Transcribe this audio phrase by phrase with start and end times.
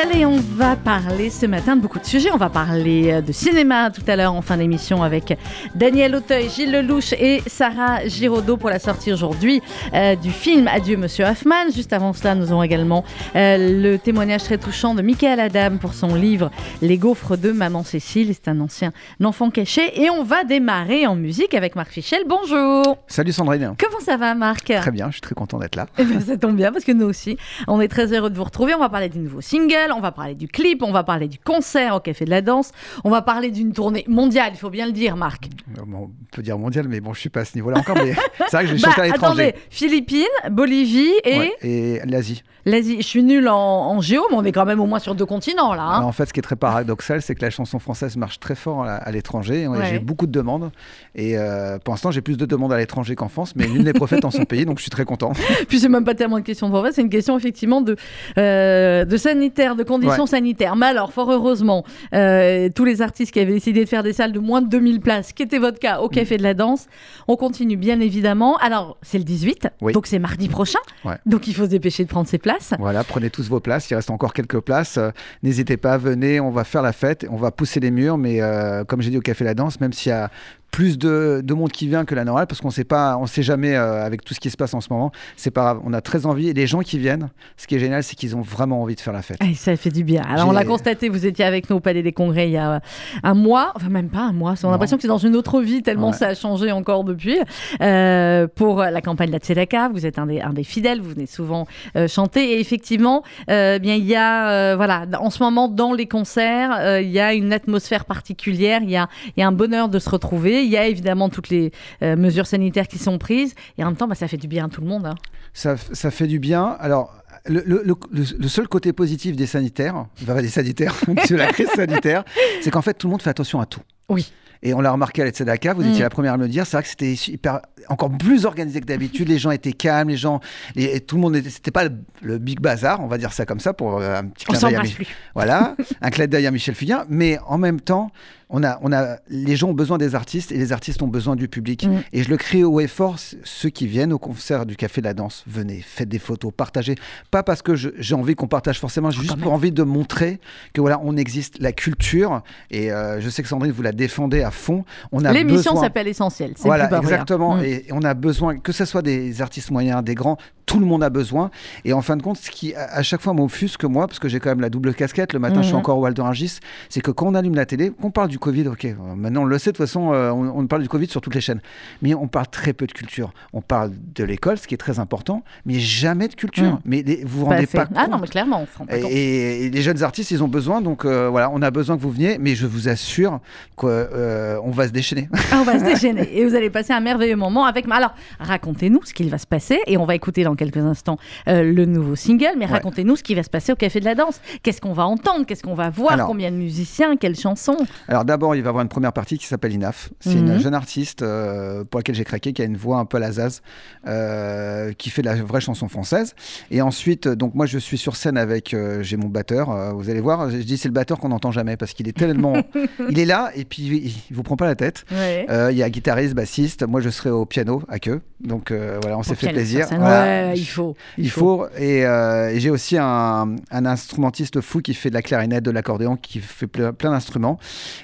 [0.00, 2.30] Essentiel et on va parler ce matin de beaucoup de sujets.
[2.32, 5.36] On va parler euh, de cinéma tout à l'heure en fin d'émission avec
[5.74, 9.62] Daniel Auteuil, Gilles Lelouch et Sarah Giraudot pour la sortie aujourd'hui
[9.94, 11.70] euh, du film Adieu Monsieur Hoffman.
[11.74, 13.04] Juste avant cela, nous aurons également
[13.36, 16.50] euh, le témoignage très touchant de Michael Adam pour son livre
[16.82, 18.34] Les gaufres de Maman Cécile.
[18.34, 18.92] C'est un ancien
[19.22, 22.22] enfant caché et on va démarrer en musique avec Marc Fichel.
[22.26, 22.98] Bonjour.
[23.06, 23.74] Salut Sandrine.
[23.78, 24.64] Comment ça va Marc?
[24.64, 25.86] Très bien, je suis très content d'être là.
[25.98, 27.36] Eh ben, ça tombe bien parce que nous aussi,
[27.68, 28.74] on est très heureux de vous retrouver.
[28.74, 31.38] On va parler du nouveau single, on va parler du clip, on va parler du
[31.38, 32.72] concert au Café de la Danse,
[33.04, 35.48] on va parler d'une tournée mondiale, il faut bien le dire, Marc.
[35.78, 37.96] Euh, on peut dire mondial, mais bon, je suis pas à ce niveau-là encore.
[37.96, 39.66] Mais c'est vrai que je vais chanter à Bah, attendez, l'étranger.
[39.70, 42.42] Philippines, Bolivie et Ouais, et l'Asie.
[42.64, 42.96] l'Asie.
[43.00, 45.26] Je suis nulle en, en géo, mais on est quand même au moins sur deux
[45.26, 45.82] continents là.
[45.82, 45.96] hein.
[45.98, 48.54] Alors, en fait, ce qui est très paradoxal, c'est que la chanson française marche très
[48.54, 49.66] fort à, à l'étranger.
[49.66, 49.78] Ouais.
[49.88, 50.70] J'ai beaucoup de demandes.
[51.14, 53.92] Et euh, pour l'instant, j'ai plus de demandes à l'étranger qu'en France, mais nul n'est
[53.92, 55.32] prophète en son pays, donc je suis très content.
[55.68, 57.96] Puis c'est même pas tellement une question de vrai, c'est une question effectivement de,
[58.38, 60.28] euh, de sanitaire, de conditions Ouais.
[60.28, 60.76] sanitaires.
[60.76, 64.32] Mais alors, fort heureusement, euh, tous les artistes qui avaient décidé de faire des salles
[64.32, 66.86] de moins de 2000 places, qui était votre cas au Café de la Danse,
[67.28, 68.56] on continue bien évidemment.
[68.58, 69.92] Alors, c'est le 18, Oui.
[69.92, 70.78] donc c'est mardi prochain.
[71.04, 71.14] Ouais.
[71.26, 72.72] Donc il faut se dépêcher de prendre ses places.
[72.78, 73.90] Voilà, prenez tous vos places.
[73.90, 74.98] Il reste encore quelques places.
[74.98, 75.10] Euh,
[75.42, 78.18] N'hésitez pas, venez, on va faire la fête, on va pousser les murs.
[78.18, 80.30] Mais euh, comme j'ai dit au Café La Danse, même s'il y a
[80.70, 83.42] plus de, de monde qui vient que la normale, parce qu'on sait pas, on sait
[83.42, 85.10] jamais euh, avec tout ce qui se passe en ce moment.
[85.36, 85.80] C'est pas grave.
[85.84, 86.48] On a très envie.
[86.48, 89.00] Et les gens qui viennent, ce qui est génial, c'est qu'ils ont vraiment envie de
[89.00, 89.38] faire la fête.
[89.40, 90.22] Ah, ça fait du bien.
[90.28, 92.80] Alors, on l'a constaté, vous étiez avec nous au Palais des Congrès il y a
[93.22, 95.60] un mois, enfin même pas un mois, on a l'impression que c'est dans une autre
[95.60, 96.16] vie tellement Ouais.
[96.16, 97.38] ça a changé encore depuis.
[97.80, 101.10] Euh, pour la campagne de la Tzedaka, vous êtes un des, un des fidèles, vous
[101.10, 105.42] venez souvent euh, chanter et effectivement, euh, bien il y a, euh, voilà, en ce
[105.42, 109.40] moment dans les concerts, euh, il y a une atmosphère particulière, il y a, il
[109.40, 111.72] y a un bonheur de se retrouver, il y a évidemment toutes les
[112.02, 114.66] euh, mesures sanitaires qui sont prises et en même temps, bah, ça fait du bien
[114.66, 115.06] à tout le monde.
[115.06, 115.14] hein.
[115.52, 116.76] Ça, ça fait du bien.
[116.80, 117.14] Alors,
[117.46, 120.94] le, le- le- le- le seul côté positif des sanitaires, enfin, des sanitaires,
[121.28, 122.24] de la crise sanitaire,
[122.60, 123.80] c'est qu'en fait, tout le monde fait attention à tout.
[124.08, 124.32] Oui.
[124.62, 125.88] Et on l'a remarqué à la Tzedaka, vous Mm.
[125.88, 128.80] étiez la première à me le dire, c'est vrai que c'était hyper, encore plus organisé
[128.80, 130.40] que d'habitude, les gens étaient calmes, les gens,
[130.76, 131.92] et tout le monde était, c'était pas le,
[132.22, 134.80] le big bazar, on va dire ça comme ça, pour euh, un petit clin d'œil
[134.98, 135.06] Mi-.
[135.34, 138.10] Voilà, un clin d'œil à Michel Fugain, mais en même temps,
[138.52, 141.36] on a, on a, les gens ont besoin des artistes et les artistes ont besoin
[141.36, 141.86] du public.
[141.86, 141.98] Mm.
[142.12, 143.14] Et je le crie haut et fort,
[143.44, 146.96] ceux qui viennent au concert du Café de la Danse, venez, faites des photos, partagez.
[147.30, 150.40] Pas parce que je- j'ai envie qu'on partage forcément, j'ai juste pour envie de montrer
[150.72, 152.42] que voilà, on existe, la culture,
[152.72, 154.84] et euh, je sais que Sandrine, vous la défendez à fond.
[155.12, 156.54] On a L'émission besoin- s'appelle Essentiel.
[156.56, 157.54] c'est voilà, exactement.
[157.58, 157.64] Mm.
[157.64, 160.36] Et on a besoin, que ce soit des artistes moyens, des grands,
[160.66, 161.50] tout le monde a besoin.
[161.84, 164.38] Et en fin de compte, ce qui à chaque fois m'offusque, moi, parce que j'ai
[164.38, 165.80] quand même la double casquette, le matin je suis Mhm.
[165.80, 168.84] encore au d'Orangis, c'est que quand on allume la télé, qu'on parle du Covid, ok,
[168.84, 171.20] euh, maintenant on le sait, de toute façon, euh, on, on parle du Covid sur
[171.20, 171.60] toutes les chaînes.
[172.02, 173.32] Mais on parle très peu de culture.
[173.52, 176.64] On parle de l'école, ce qui est très important, mais jamais de culture.
[176.74, 176.78] Mhm.
[176.84, 178.20] Mais les- vous vous rendez pas Ah non, compte.
[178.22, 179.10] mais clairement, on pas compte.
[179.10, 182.02] Et, et les jeunes artistes, ils ont besoin, donc euh, voilà, on a besoin que
[182.02, 183.40] vous veniez, mais je vous assure
[183.76, 185.28] qu'on va se déchaîner.
[185.52, 187.86] Ah, on va se déchaîner et vous allez passer un merveilleux moment avec.
[187.90, 191.62] Alors, racontez-nous ce qu'il va se passer et on va écouter dans quelques instants euh,
[191.62, 192.52] le nouveau single.
[192.58, 192.72] Mais Ouais.
[192.72, 194.40] racontez-nous ce qui va se passer au Café de la Danse.
[194.62, 195.44] Qu'est-ce qu'on va entendre?
[195.46, 196.12] Qu'est-ce qu'on va voir?
[196.12, 197.16] Alors- Combien de musiciens?
[197.16, 197.76] Quelles chansons?
[198.08, 200.10] Alors d'abord, il va y avoir une première partie qui s'appelle Inaf.
[200.20, 200.46] C'est Mhm.
[200.54, 203.20] une jeune artiste euh, pour laquelle j'ai craqué, qui a une voix un peu à
[203.20, 203.62] la Zaz,
[204.06, 206.34] euh, qui fait de la vraie chanson française.
[206.70, 210.50] Et ensuite, donc moi je suis sur scène avec, j'ai mon batteur, vous allez voir,
[210.50, 212.54] je dis c'est le batteur qu'on n'entend jamais parce qu'il est tellement...
[213.10, 215.04] il est là et puis il, vous prend pas la tête.
[215.12, 215.46] Ouais.
[215.70, 218.22] Il y a guitariste, bassiste, moi je serai au piano à queue.
[218.40, 219.86] Donc euh, voilà, on s'est fait plaisir.
[219.90, 220.22] Voilà.
[220.22, 220.94] Ouais, il faut.
[221.18, 221.66] Il faut.
[221.76, 225.70] Et, euh, et j'ai aussi un, un instrumentiste fou qui fait de la clarinette, de
[225.70, 227.58] l'accordéon, qui fait ple- plein d'instruments.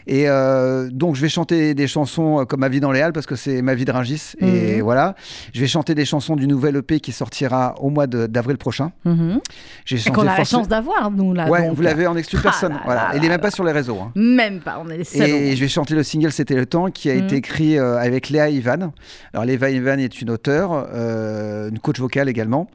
[0.07, 3.25] Et euh, donc, je vais chanter des chansons comme Ma vie dans les Halles, parce
[3.27, 4.35] que c'est ma vie de Ringis.
[4.41, 4.83] Et Mhm.
[4.83, 5.15] voilà.
[5.55, 8.93] Je vais chanter des chansons du nouvel EP qui sortira au mois d'avril prochain.
[9.87, 11.49] J'ai chanté qu'on a la chance d'avoir, nous, là.
[11.49, 11.77] Ouais, donc.
[11.77, 12.73] vous l'avez en exclu Ah personne.
[12.73, 13.01] là voilà.
[13.09, 13.99] là Il est même pas sur les réseaux.
[14.01, 14.13] hein.
[14.17, 15.23] Même pas, on est les.
[15.23, 17.25] Et je vais chanter le single C'était le temps qui a Mhm.
[17.25, 18.93] été écrit avec Léa Ivan.
[19.37, 22.71] Alors Léa Ivan est une auteure, euh, une coach vocale également.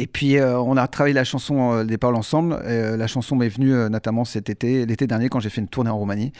[0.00, 2.56] Et puis euh, on a travaillé la chanson euh, des paroles ensemble.
[2.64, 5.66] Euh, la chanson m'est venue euh, notamment cet été, l'été dernier quand j'ai fait une
[5.68, 6.32] tournée en Roumanie.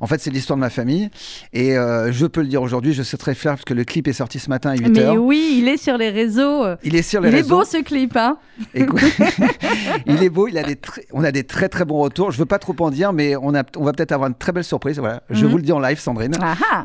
[0.00, 1.08] En fait c'est l'histoire de ma famille
[1.52, 4.12] et je peux le dire aujourd'hui, je suis très fier parce que le clip est
[4.12, 4.90] sorti ce matin à 8h.
[4.92, 6.64] Mais oui, il est sur les réseaux.
[6.84, 7.58] Il est sur les Il est réseaux.
[7.58, 8.36] beau ce clip, hein
[8.74, 9.00] Écoute,
[10.06, 10.76] il est beau, il a des
[11.12, 12.30] on a des très très bons retours.
[12.30, 14.52] Je veux pas trop en dire, mais on, a, on va peut-être avoir une très
[14.52, 14.98] belle surprise.
[14.98, 15.22] Voilà.
[15.30, 15.50] Je Mhm.
[15.50, 16.34] vous le dis en live, Sandrine.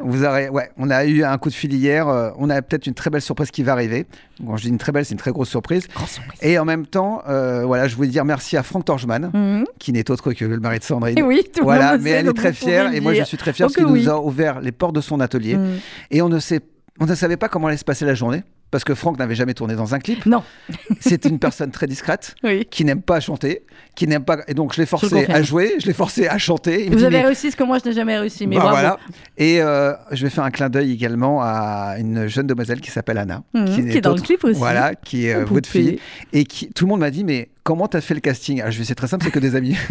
[0.06, 2.07] Vous aurez, ouais, on a eu un coup de fil hier.
[2.07, 4.06] euh, on a peut-être une très belle surprise qui va arriver.
[4.45, 5.88] Quand je dis une très belle, c'est une très grosse surprise.
[5.94, 9.65] Grosse Et en même temps, euh, voilà, je voulais dire merci à Franck Torgeman, Mhm.
[9.79, 11.18] qui n'est autre que le mari de Sandrine.
[11.18, 13.53] Et oui, tout Voilà, mais sait, elle est très fière et moi je suis très
[13.53, 14.03] fier Oh parce qu'il oui.
[14.03, 15.77] nous a ouvert les portes de son atelier Mhm.
[16.12, 16.62] et on ne sait,
[17.00, 19.53] on ne savait pas comment allait se passer la journée parce que Franck n'avait jamais
[19.53, 20.25] tourné dans un clip.
[20.25, 20.44] Non,
[21.00, 22.65] C'était une personne très discrète oui.
[22.71, 23.63] qui n'aime pas chanter,
[23.95, 26.85] qui n'aime pas et donc je l'ai forcé à jouer, je l'ai forcé à chanter.
[26.85, 28.62] Il Vous dit, avez mais- réussi ce que moi je n'ai jamais réussi, mais Bah,
[28.63, 28.75] bravo.
[28.77, 28.97] voilà.
[29.38, 33.18] Et euh, je vais faire un clin d'œil également à une jeune demoiselle qui s'appelle
[33.18, 34.57] Anna, Mhm, qui est dans le clip aussi.
[34.57, 35.83] Voilà, qui est euh, Oh, votre poupée.
[35.83, 36.00] fille
[36.33, 38.78] et qui tout le monde m'a dit mais comment t'as fait le casting Ah, je
[38.80, 39.75] vais c'est très simple, c'est que des amis.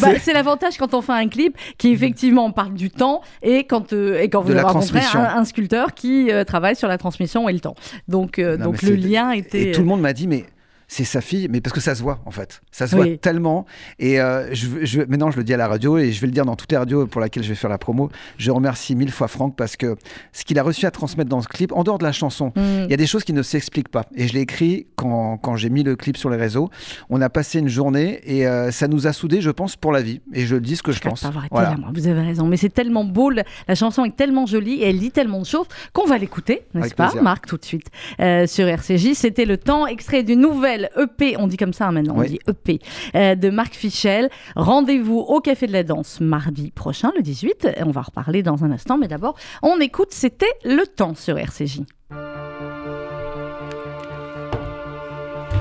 [0.00, 3.92] Bah, c'est l'avantage quand on fait un clip qui effectivement parle du temps et quand,
[3.92, 6.88] euh, et quand vous De la avez rencontré un, un sculpteur qui euh, travaille sur
[6.88, 7.74] la transmission et le temps.
[8.08, 9.70] Donc, euh, Non, donc le lien était.
[9.70, 10.44] Et tout le monde m'a dit mais
[10.88, 12.60] c'est sa fille, mais parce que ça se voit en fait.
[12.70, 13.64] Ça se voit tellement.
[13.98, 16.32] Et euh, je, je- maintenant, je le dis à la radio et je vais le
[16.32, 18.10] dire dans toutes les radios pour lesquelles je vais faire la promo.
[18.38, 19.96] Je remercie mille fois Franck parce que
[20.32, 22.60] ce qu'il a reçu à transmettre dans ce clip, en dehors de la chanson, Mm.
[22.84, 24.04] il y a des choses qui ne s'expliquent pas.
[24.14, 26.70] Et je l'ai écrit quand, quand j'ai mis le clip sur les réseaux.
[27.10, 30.02] On a passé une journée et euh, ça nous a soudés, je pense, pour la
[30.02, 30.20] vie.
[30.32, 31.22] Et je dis ce que je, regrette pense.
[31.22, 31.76] pas avoir été Voilà.
[31.94, 32.46] Vous avez raison.
[32.46, 33.30] Mais c'est tellement beau.
[33.30, 36.62] le- La chanson est tellement jolie et elle dit tellement de choses qu'on va l'écouter,
[36.74, 37.22] n'est-ce pas, plaisir.
[37.22, 37.86] Marc, tout de suite,
[38.20, 39.14] euh, sur RCJ.
[39.14, 42.38] C'était le temps, extrait d'une nouvelle EP, on dit comme ça hein, maintenant, on dit
[42.48, 42.80] EP,
[43.14, 44.30] euh, de Marc Fichel.
[44.56, 47.68] Rendez-vous au Café de la Danse mardi prochain, le 18.
[47.86, 51.38] On va en reparler dans un instant, mais d'abord, on écoute C'était le temps sur
[51.38, 51.80] RCJ.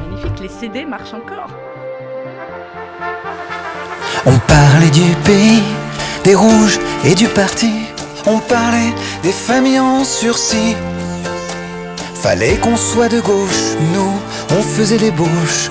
[0.10, 1.50] Magnifique, les CD marchent encore.
[4.26, 5.64] On parlait du pays,
[6.24, 7.72] des rouges et du parti.
[8.26, 10.76] On parlait des familles en sursis.
[12.16, 14.14] Fallait qu'on soit de gauche, nous,
[14.58, 15.70] on faisait l'ébauche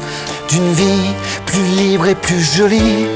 [0.49, 1.11] d'une vie
[1.47, 3.07] plus libre et plus jolie.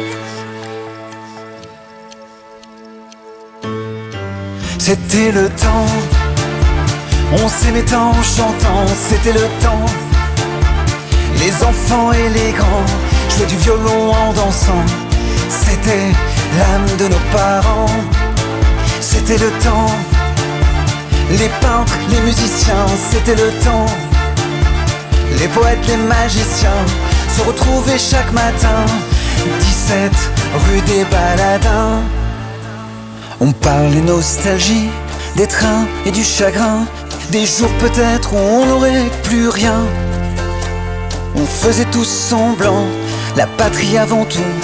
[4.78, 5.86] C'était le temps,
[7.32, 9.86] on s'aimait en chantant, c'était le temps.
[11.38, 12.86] Les enfants et les grands
[13.30, 14.84] jouaient du violon en dansant.
[15.48, 16.12] C'était
[16.58, 17.86] l'âme de nos parents.
[19.00, 19.90] C'était le temps.
[21.30, 24.06] Les peintres, les musiciens, c'était le temps.
[25.38, 26.84] Les poètes, les magiciens
[27.37, 28.84] se retrouvaient chaque matin.
[29.61, 30.12] 17
[30.69, 32.02] rue des Baladins.
[33.40, 34.88] On parlait nostalgie,
[35.37, 36.87] des trains et du chagrin.
[37.31, 39.84] Des jours peut-être où on n'aurait plus rien.
[41.34, 42.84] On faisait tous semblant,
[43.37, 44.55] la patrie avant tout.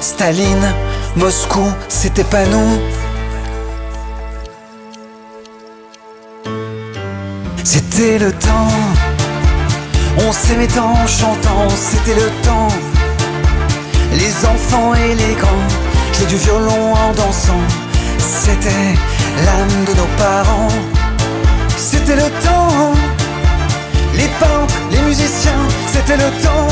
[0.00, 0.72] Staline,
[1.16, 2.78] Moscou, c'était pas nous.
[7.62, 8.68] C'était le temps,
[10.26, 12.68] on s'aimait en chantant, c'était le temps.
[14.12, 15.68] Les enfants et les grands
[16.12, 17.64] jouaient du violon en dansant.
[18.18, 18.94] C'était
[19.44, 20.68] l'âme de nos parents.
[21.76, 22.92] C'était le temps.
[24.14, 26.68] Les peintres, les musiciens, c'était le temps.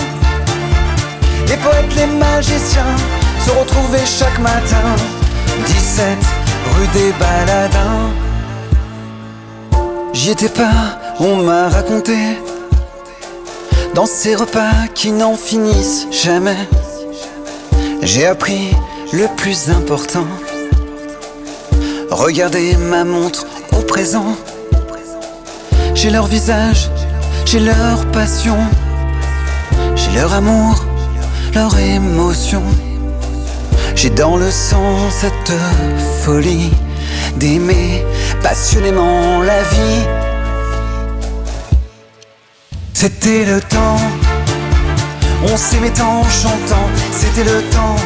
[1.46, 2.96] Les poètes, les magiciens
[3.44, 4.87] se retrouvaient chaque matin.
[5.66, 6.08] 17
[6.75, 8.10] rue des Baladins.
[10.12, 12.16] J'y étais pas, on m'a raconté.
[13.96, 16.69] Dans ces repas qui n'en finissent jamais,
[18.02, 18.76] j'ai appris
[19.10, 20.26] le plus important.
[22.10, 24.37] Regardez ma montre au présent.
[25.94, 26.90] J'ai leur visage,
[27.46, 28.58] j'ai leur passion,
[29.94, 30.84] j'ai leur amour,
[31.54, 32.64] leur émotion.
[33.94, 35.55] J'ai dans le sang cette
[36.22, 36.70] folie
[37.38, 38.05] d'aimer
[38.43, 40.26] passionnément la vie.
[42.98, 43.98] C'était le temps,
[45.43, 47.96] on s'aimait en chantant, c'était le temps.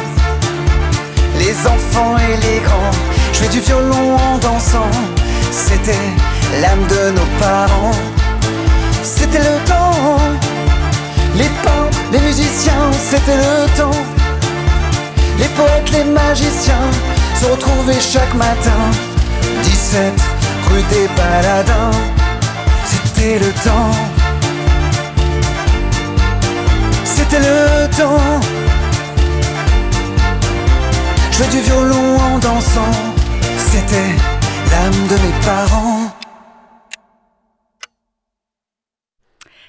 [1.39, 2.91] Les enfants et les grands
[3.31, 4.91] jouaient du violon en dansant,
[5.49, 6.07] c'était
[6.59, 7.95] l'âme de nos parents.
[9.01, 10.19] C'était le temps,
[11.37, 14.03] les peintres, les musiciens, c'était le temps.
[15.39, 16.91] Les poètes, les magiciens
[17.39, 18.81] se retrouvaient chaque matin.
[19.63, 20.03] 17
[20.69, 21.97] rue des Baladins,
[22.83, 24.10] c'était le temps.
[27.31, 28.41] C'était le temps.
[31.31, 32.91] Jouer du violon en dansant,
[33.57, 34.11] c'était
[34.69, 36.11] l'âme de mes parents.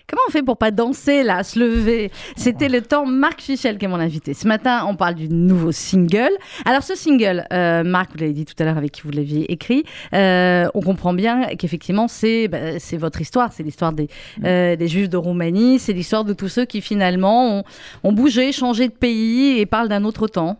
[0.08, 3.06] Comment on fait pour pas danser là, se lever C'était le temps.
[3.06, 4.34] Marc Fichel qui est mon invité.
[4.34, 6.30] Ce matin, on parle du nouveau single.
[6.64, 9.50] Alors ce single, euh, Marc, vous l'avez dit tout à l'heure avec qui vous l'aviez
[9.52, 9.84] écrit,
[10.14, 14.08] euh, on comprend bien qu'effectivement c'est bah, c'est votre histoire, c'est l'histoire des,
[14.44, 17.64] euh, des Juifs de Roumanie, c'est l'histoire de tous ceux qui finalement ont,
[18.04, 20.58] ont bougé, changé de pays et parlent d'un autre temps.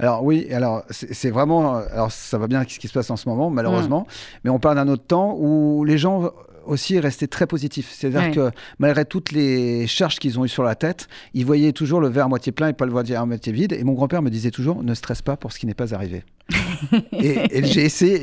[0.00, 3.16] Alors oui, alors c'est vraiment, alors ça va bien avec ce qui se passe en
[3.16, 3.54] ce moment, Mm.
[3.54, 4.06] malheureusement,
[4.44, 6.30] mais on parle d'un autre temps où les gens
[6.68, 7.90] aussi rester très positif.
[7.92, 8.30] C'est-à-dire Ouais.
[8.30, 12.08] que malgré toutes les charges qu'ils ont eues sur la tête, ils voyaient toujours le
[12.08, 13.72] verre à moitié plein et pas le verre à moitié vide.
[13.72, 16.24] Et mon grand-père me disait toujours ne stresse pas pour ce qui n'est pas arrivé.
[17.12, 17.62] et et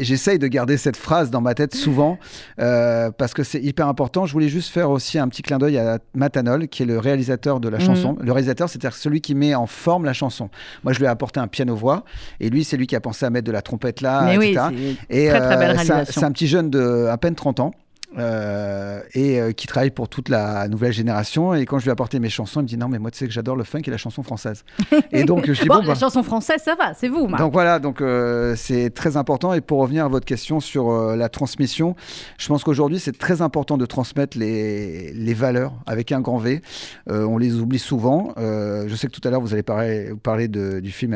[0.03, 2.17] j'essaye de garder cette phrase dans ma tête souvent
[2.59, 4.25] euh, parce que c'est hyper important.
[4.25, 7.59] Je voulais juste faire aussi un petit clin d'œil à Matanol, qui est le réalisateur
[7.59, 7.85] de la Mhm.
[7.85, 8.17] chanson.
[8.19, 10.49] Le réalisateur, c'est-à-dire celui qui met en forme la chanson.
[10.83, 12.03] Moi, je lui ai apporté un piano-voix
[12.39, 14.47] et lui, c'est lui qui a pensé à mettre de la trompette là, Mais oui,
[14.53, 14.65] etc.
[15.09, 15.75] c'est Et euh,
[16.07, 17.71] c'est un- un petit jeune de à peine 30 ans.
[18.17, 21.53] Euh, et euh, qui travaille pour toute la nouvelle génération.
[21.53, 23.17] Et quand je lui ai apporté mes chansons, il me dit non, mais moi, tu
[23.19, 24.63] sais que j'adore le funk et la chanson française.
[25.11, 27.41] et donc, je dis Bon, bon, la bah, chanson française, ça va, c'est vous, Marc.
[27.41, 29.53] donc voilà, donc euh, c'est très important.
[29.53, 31.95] Et pour revenir à votre question sur la transmission,
[32.37, 36.61] je pense qu'aujourd'hui c'est très important de transmettre les, les valeurs avec un grand V.
[37.07, 38.33] On les oublie souvent.
[38.37, 41.13] Je sais que tout à l'heure vous allez parler, vous parler de- du film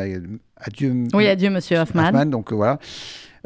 [0.62, 1.06] Adieu.
[1.14, 2.08] Oui, adieu, monsieur Hoffman.
[2.08, 2.80] Hoffman, donc voilà.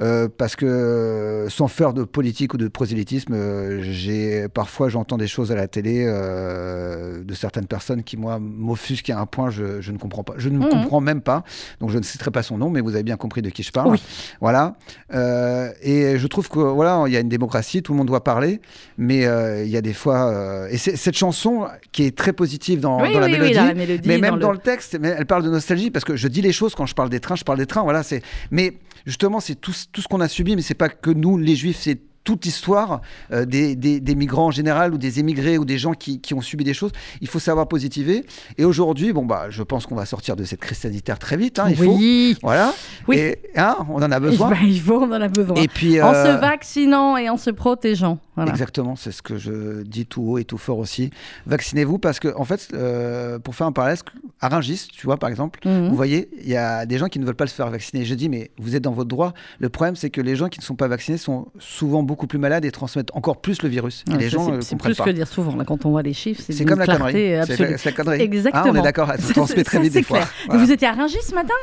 [0.02, 5.18] Euh, parce que euh, sans faire de politique ou de prosélytisme, euh, j'ai parfois j'entends
[5.18, 9.50] des choses à la télé euh, de certaines personnes qui moi m'offusquent à un point
[9.52, 10.34] je, je ne comprends pas.
[10.38, 10.70] Je ne Mhm.
[10.70, 11.44] comprends même pas.
[11.80, 13.72] Donc je ne citerai pas son nom, mais vous avez bien compris de qui je
[13.72, 13.92] parle.
[13.92, 14.02] Oui.
[14.42, 14.76] Voilà.
[15.14, 18.24] Euh, et je trouve que voilà, il y a une démocratie, tout le monde doit
[18.24, 18.62] parler,
[18.98, 22.34] mais euh, il y a des fois euh, et c'est- cette chanson qui est très
[22.34, 24.58] positive dans, Oui, dans la oui, mélodie, dans la mélodie, mais même dans dans, le-
[24.58, 24.62] le...
[24.64, 27.10] texte, mais elle parle de nostalgie parce que je dis les choses quand je parle
[27.10, 27.84] des trains, je parle des trains.
[27.84, 28.22] Voilà, c'est.
[28.52, 28.74] Mais
[29.06, 32.00] justement, c'est tout, ce qu'on a subi, mais c'est pas que nous, les Juifs, c'est
[32.24, 33.02] toute l'histoire
[33.32, 36.34] euh, des, des- des migrants en général ou des émigrés ou des gens qui, qui
[36.34, 36.92] ont subi des choses.
[37.22, 38.26] Il faut savoir positiver.
[38.58, 41.60] Et aujourd'hui, bon bah, je pense qu'on va sortir de cette crise sanitaire très vite.
[41.60, 41.96] hein, il faut.
[41.96, 42.38] oui.
[42.42, 42.74] Voilà.
[43.08, 43.18] Oui.
[43.18, 44.50] Et hein, on en a besoin.
[44.52, 45.56] Bah, il faut, on en a besoin.
[45.56, 46.02] Et puis.
[46.02, 48.20] En euh, se vaccinant et en se protégeant.
[48.36, 48.52] Voilà.
[48.52, 51.12] Exactement, c'est ce que je dis tout haut et tout fort aussi.
[51.46, 53.98] Vaccinez-vous parce que, en fait, euh, pour faire un parallèle,
[54.42, 55.90] à Rungis, tu vois, par exemple, Mhm.
[55.90, 58.06] vous voyez, il y a des gens qui ne veulent pas se faire vacciner.
[58.06, 59.34] Je dis, mais vous êtes dans votre droit.
[59.60, 62.38] Le problème, c'est que les gens qui ne sont pas vaccinés sont souvent beaucoup plus
[62.40, 64.04] malades et transmettent encore plus le virus.
[64.10, 65.04] Et Ouais, les gens c'est- comprennent plus pas.
[65.06, 65.56] que dire souvent.
[65.56, 67.12] Là, quand on voit les chiffres, c'est comme la connerie.
[67.14, 67.72] C'est absolue.
[67.72, 68.22] la, c'est la connerie.
[68.22, 68.64] Exactement.
[68.66, 70.18] Ah, on est d'accord, ça se transmet très vite des fois.
[70.20, 70.30] clair.
[70.48, 70.64] Voilà.
[70.64, 71.54] Vous étiez à Rungis ce matin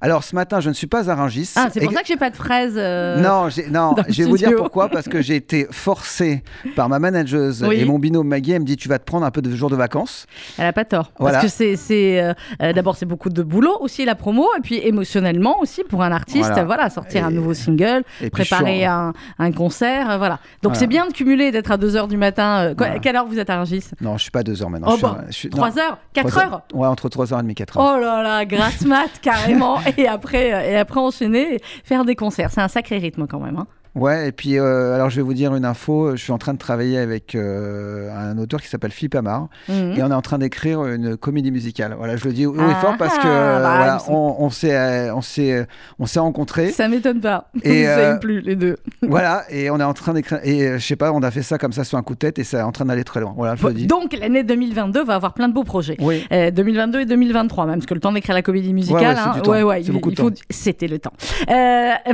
[0.00, 1.52] Alors, ce matin, je ne suis pas à Rungis.
[1.56, 2.74] Ah, c'est pour Et- ça que j'ai pas de fraises.
[2.76, 4.88] euh, Non, non je vais vous dire pourquoi.
[4.88, 6.42] Parce que j'ai été forcé
[6.76, 7.80] par ma manageuse Oui.
[7.80, 8.52] et mon binôme Maggie.
[8.52, 10.26] Elle me dit Tu vas te prendre un peu de jours de vacances.
[10.58, 11.12] Elle a pas tort.
[11.18, 11.40] Voilà.
[11.40, 14.76] Parce que c'est, euh, euh, d'abord c'est beaucoup de boulot aussi la promo et puis
[14.84, 16.90] émotionnellement aussi pour un artiste, Voilà.
[16.90, 19.12] sortir un Et- nouveau single, Et préparer un
[19.56, 20.34] concert, euh, voilà.
[20.62, 20.78] Donc Voilà.
[20.78, 22.60] c'est bien de cumuler, d'être à 2h du matin.
[22.70, 23.00] euh, quoi- Voilà.
[23.00, 23.90] Quelle heure vous êtes à Rungis?
[24.00, 24.88] Non, je suis pas à 2 heures maintenant.
[24.90, 27.50] Oh je suis, bah, je suis- 3 non, heures 4 trois heures Ouais, entre 3h30
[27.50, 27.76] et 4h.
[27.78, 32.14] Oh là là, grasse mat carrément et après euh, et après enchaîner et faire des
[32.14, 32.50] concerts.
[32.52, 33.58] C'est un sacré rythme quand même.
[33.58, 33.66] hein.
[33.94, 36.12] Ouais, et puis euh, alors je vais vous dire une info.
[36.16, 39.94] Je suis en train de travailler avec euh, un auteur qui s'appelle Philippe Amar Mhm.
[39.96, 41.94] et on est en train d'écrire une comédie musicale.
[41.98, 45.14] Voilà, je le dis haut et Ah, fort parce que bah, voilà, on, s'est euh,
[45.14, 45.66] on s'est
[45.98, 46.70] on s'est rencontrés.
[46.70, 47.50] Ça m'étonne pas.
[47.64, 48.76] Et, Vous euh, plus les deux.
[49.02, 50.38] voilà, et on est en train d'écrire.
[50.44, 52.38] Et je sais pas, on a fait ça comme ça sur un coup de tête
[52.38, 53.34] et c'est en train d'aller très loin.
[53.36, 53.86] Voilà, je le dis.
[53.86, 55.96] Donc l'année 2022 va avoir plein de beaux projets.
[56.00, 56.24] Oui.
[56.32, 59.18] Euh, 2022 et 2023 même, parce que le temps d'écrire la comédie musicale, Ouais, ouais,
[59.18, 60.30] hein, ouais, ouais, il- il faut-.
[60.48, 61.12] C'était le temps.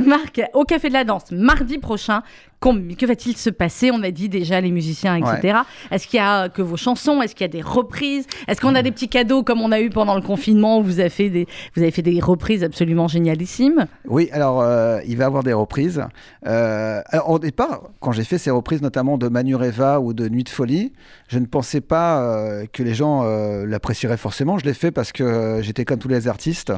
[0.05, 1.25] Marc, au Café de la Danse,
[1.67, 2.23] mardi prochain,
[2.61, 3.91] que va-t-il se passer?
[3.91, 5.59] On a dit déjà les musiciens, etc.
[5.91, 7.21] Est-ce qu'il y a que vos chansons?
[7.21, 8.25] Est-ce qu'il y a des reprises?
[8.47, 10.99] Est-ce qu'on a des petits cadeaux comme on a eu pendant le confinement où vous
[11.01, 11.45] avez fait des,
[11.75, 13.87] vous avez fait des reprises absolument génialissimes?
[14.07, 16.01] Oui, alors euh, il va y avoir des reprises.
[16.47, 20.45] Euh, alors, au départ, quand j'ai fait ces reprises, notamment de Manureva ou de Nuit
[20.45, 20.93] de folie,
[21.27, 23.23] je ne pensais pas euh, que les gens
[23.65, 24.57] l'apprécieraient forcément.
[24.57, 26.71] Je l'ai fait parce que j'étais comme tous les artistes,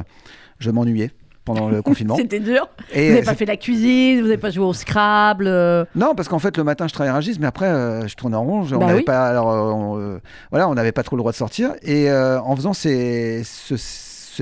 [0.58, 1.12] je m'ennuyais
[1.54, 2.16] pendant le confinement.
[2.16, 2.70] C'était dur.
[2.94, 5.48] Et vous n'avez euh, pas fait la cuisine, vous n'avez pas joué au Scrabble.
[5.48, 8.16] euh, non, parce qu'en fait le matin je travaillais à Rungis, mais après euh, je
[8.16, 8.64] tournais en rond.
[8.64, 9.04] Je- on Bah n'avait oui.
[9.04, 10.20] pas, alors on,
[10.52, 11.72] voilà, on n'avait pas trop le droit de sortir.
[11.84, 13.76] Et en faisant ces, ce,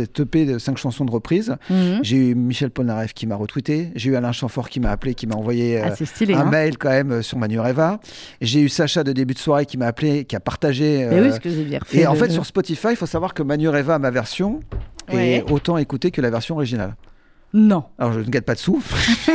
[0.02, 2.00] cette EP de cinq chansons de reprise, mhm.
[2.04, 5.26] j'ai eu Michel Polnareff qui m'a retweeté, j'ai eu Alain Chamfort qui m'a appelé, qui
[5.26, 5.80] m'a envoyé.
[5.80, 6.36] Ah, euh, stylé.
[6.36, 6.46] un hein.
[6.46, 8.00] mail quand même euh, sur Manureva.
[8.40, 11.04] J'ai eu Sacha de début de soirée qui m'a appelé, qui a partagé.
[11.04, 14.00] Euh, oui, ce que et en fait, sur Spotify, il faut savoir que Manureva a
[14.00, 14.60] ma version
[15.16, 15.30] Ouais.
[15.38, 16.96] est autant écoutée que la version originale.
[17.54, 17.86] Non.
[17.98, 18.84] Alors, je ne gagne pas de sous,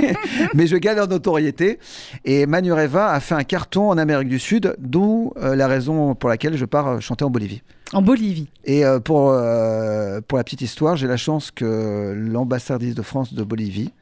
[0.55, 1.79] mais je gagne en notoriété.
[2.27, 6.29] Et Manureva a fait un carton en Amérique du Sud, d'où euh, la raison pour
[6.29, 7.63] laquelle je pars euh, chanter en Bolivie.
[7.95, 8.49] En Bolivie.
[8.65, 13.33] Et euh, pour, euh, pour la petite histoire, j'ai la chance que l'ambassadrice de France
[13.33, 13.93] de Bolivie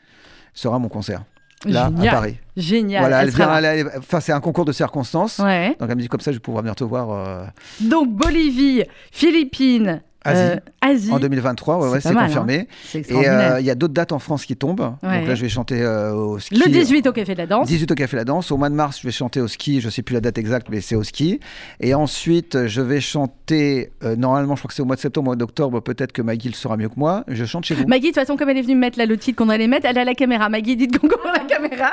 [0.55, 1.23] sera à mon concert,
[1.65, 2.09] là, Génial.
[2.09, 2.37] à Paris.
[2.57, 3.00] Génial.
[3.03, 5.39] Voilà, Elle vient, elle- enfin, c'est un concours de circonstances.
[5.39, 5.77] Ouais.
[5.79, 7.47] Donc elle me dit comme ça, je vais pouvoir venir te voir.
[7.81, 10.41] Donc Bolivie, Philippines, Asie.
[10.41, 11.12] Euh, Asie.
[11.12, 12.59] En 2023, ouais, C'est ouais, confirmé.
[12.71, 12.75] hein.
[12.85, 14.95] C'est Et euh, il y a d'autres dates en France qui tombent.
[15.03, 15.21] Ouais.
[15.21, 16.57] Donc là, je vais chanter euh, au ski.
[16.57, 17.67] Le 18 au Café de la Danse.
[17.69, 18.50] 18 au Café La Danse.
[18.50, 19.81] Au mois de mars, je vais chanter au ski.
[19.81, 21.41] Je sais plus la date exacte, mais c'est au ski.
[21.81, 23.93] Et ensuite, je vais chanter.
[24.19, 25.81] normalement, je crois que c'est au mois de septembre, au mois d'octobre.
[25.81, 27.25] Peut-être que Maggie le saura mieux que moi.
[27.29, 27.87] Je chante chez vous.
[27.87, 29.87] Maggie, de toute façon, comme elle est venue mettre là le titre qu'on allait mettre,
[29.87, 30.49] elle a la caméra.
[30.49, 31.91] Maggie, dites coucou à la caméra.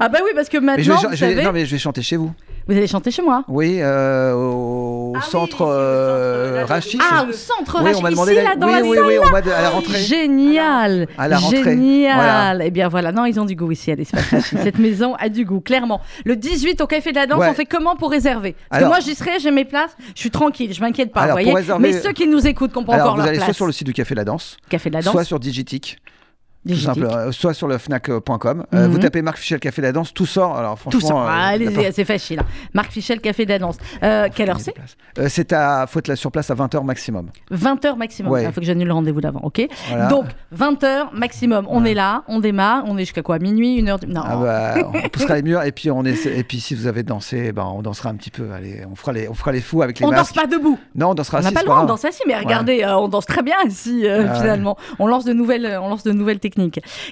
[0.00, 1.66] ah bah oui, parce que Mais maintenant, je vais, vous, je vais- savez, non, mais
[1.66, 2.32] je vais chanter chez vous.
[2.68, 3.44] Vous allez chanter chez moi.
[3.48, 6.98] Oui, euh, au Ah oui, centre le euh, centre, là, Rachis.
[7.10, 8.96] Ah, au centre oui, Rachis, on m'a ici, demandé là, d'aller- dans oui, la oui,
[8.96, 9.04] salle.
[9.06, 9.98] oui, au de- à la rentrée.
[10.00, 11.08] Génial.
[11.16, 11.62] À la rentrée.
[11.64, 12.14] Génial.
[12.16, 12.64] Voilà.
[12.66, 14.24] Eh bien voilà, non, ils ont du goût ici à l'espace.
[14.62, 16.00] Cette maison a du goût, clairement.
[16.24, 17.48] Le 18 au Café de la Danse, Ouais.
[17.50, 18.54] on fait comment pour réserver?
[18.70, 21.20] Parce Alors- que moi, j'y serai, j'ai mes places, je suis tranquille, je m'inquiète pas,
[21.22, 21.54] Alors, vous voyez.
[21.56, 23.46] réserver- Mais ceux qui nous écoutent, n'ont pas Alors, encore vous leur allez place.
[23.46, 25.12] soit sur le site du Café La Danse, Café de la Danse.
[25.12, 25.98] soit sur Digitic.
[26.66, 28.64] Tout simple, euh, soit sur le fnac.com.
[28.74, 28.92] Euh, Mhm.
[28.92, 30.56] Vous tapez Marc Fichel Café La Danse, tout sort.
[30.56, 32.40] Alors franchement, Tout ça, euh, allez, n'importe- c'est facile.
[32.40, 32.46] hein.
[32.74, 33.76] Marc Fichel, Café de la Danse.
[34.02, 34.74] Euh, quelle heure c'est
[35.18, 37.30] Euh, C'est à faut être là sur place à 20h maximum.
[37.50, 38.32] 20h maximum.
[38.32, 38.44] Ouais.
[38.44, 40.06] Il faut que j'annule le rendez-vous d'avant, ok Voilà.
[40.08, 41.66] Donc, 20h maximum.
[41.70, 43.98] On est là, on démarre, on est jusqu'à quoi Minuit, une heure.
[44.06, 44.22] Non.
[44.24, 44.74] Ah bah,
[45.04, 47.64] on poussera les murs et puis on essaie- et puis si vous avez dansé, ben
[47.64, 48.50] on dansera un petit peu.
[48.52, 50.34] Allez, on fera les on fera les fous avec les on danse masques.
[50.34, 50.78] pas debout.
[50.94, 52.82] Non, on dansera On n'a assis, pas c'est le droit, on danse assis, mais regardez,
[52.82, 54.76] euh, on danse très bien euh, Ah finalement.
[54.98, 56.57] On lance, de nouvelles, euh, on lance de nouvelles techniques.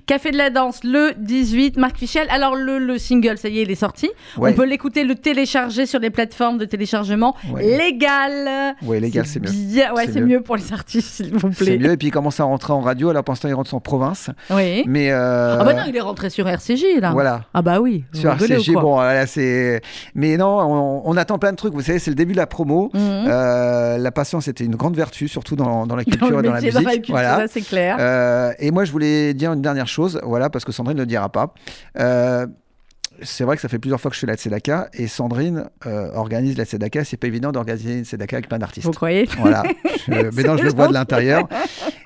[0.07, 2.27] Café de la danse, le 18, Marc Fichel.
[2.31, 4.11] Alors, le, le single, ça y est, il est sorti.
[4.37, 4.51] Ouais.
[4.51, 7.77] On peut l'écouter, le télécharger sur les plateformes de téléchargement Ouais.
[7.77, 8.75] légal.
[8.83, 9.51] Ouais, légal, c'est mieux.
[9.51, 10.27] Bien, ouais, C'est c'est mieux.
[10.39, 10.41] mieux.
[10.43, 11.79] pour les artistes, s'il vous C'est plaît.
[11.79, 13.11] mieux et puis il commence à rentrer en radio.
[13.11, 14.85] Alors pour l'instant, il rentre en province, Oui.
[14.87, 17.13] mais euh, Ah bah non, il est rentré sur RCJ, là.
[17.13, 17.43] voilà.
[17.55, 18.05] Ah bah oui.
[18.13, 19.81] Sur RCJ, bon, là, c'est.
[20.15, 21.73] Mais non, on, on attend plein de trucs.
[21.75, 22.91] Vous savez, c'est le début de la promo.
[22.95, 23.01] Mhm.
[23.29, 26.53] Euh, la patience était une grande vertu, surtout dans, dans la culture Dans et dans
[26.53, 26.75] la musique.
[26.75, 27.39] dans la culture, voilà.
[27.39, 27.97] là, c'est clair.
[27.99, 31.07] Euh, et moi, je voulais dire une dernière chose, voilà, parce que Sandrine ne le
[31.07, 31.55] dira pas.
[31.99, 32.47] Euh,
[33.23, 36.11] c'est vrai que ça fait plusieurs fois que je fais la Tzedaka et Sandrine euh,
[36.13, 37.03] organise la Tzedaka.
[37.03, 38.85] C'est pas évident d'organiser une Tzedaka avec plein d'artistes.
[38.85, 39.27] Vous croyez?
[39.39, 39.63] Voilà.
[40.07, 41.49] Je- mais non, je le vois de l'intérieur.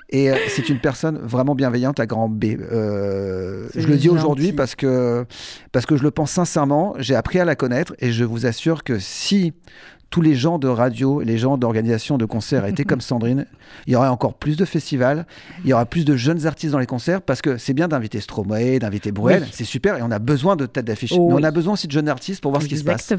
[0.09, 2.45] Et euh, c'est une personne vraiment bienveillante à grand B.
[2.61, 5.25] Euh, je le dis aujourd'hui parce que,
[5.73, 6.95] parce que je le pense sincèrement.
[6.97, 9.51] J'ai appris à la connaître et je vous assure que si
[10.11, 13.45] tous les gens de radio les gens d'organisation de concerts étaient comme Sandrine,
[13.87, 15.25] il y aurait encore plus de festivals,
[15.63, 18.19] il y aura plus de jeunes artistes dans les concerts parce que c'est bien d'inviter
[18.19, 19.49] Stromae, d'inviter Bruel, Oui.
[19.53, 21.13] c'est super et on a besoin de têtes d'affiche.
[21.13, 21.41] Oh mais oui.
[21.41, 23.11] on a besoin aussi de jeunes artistes pour voir ce qui se passe.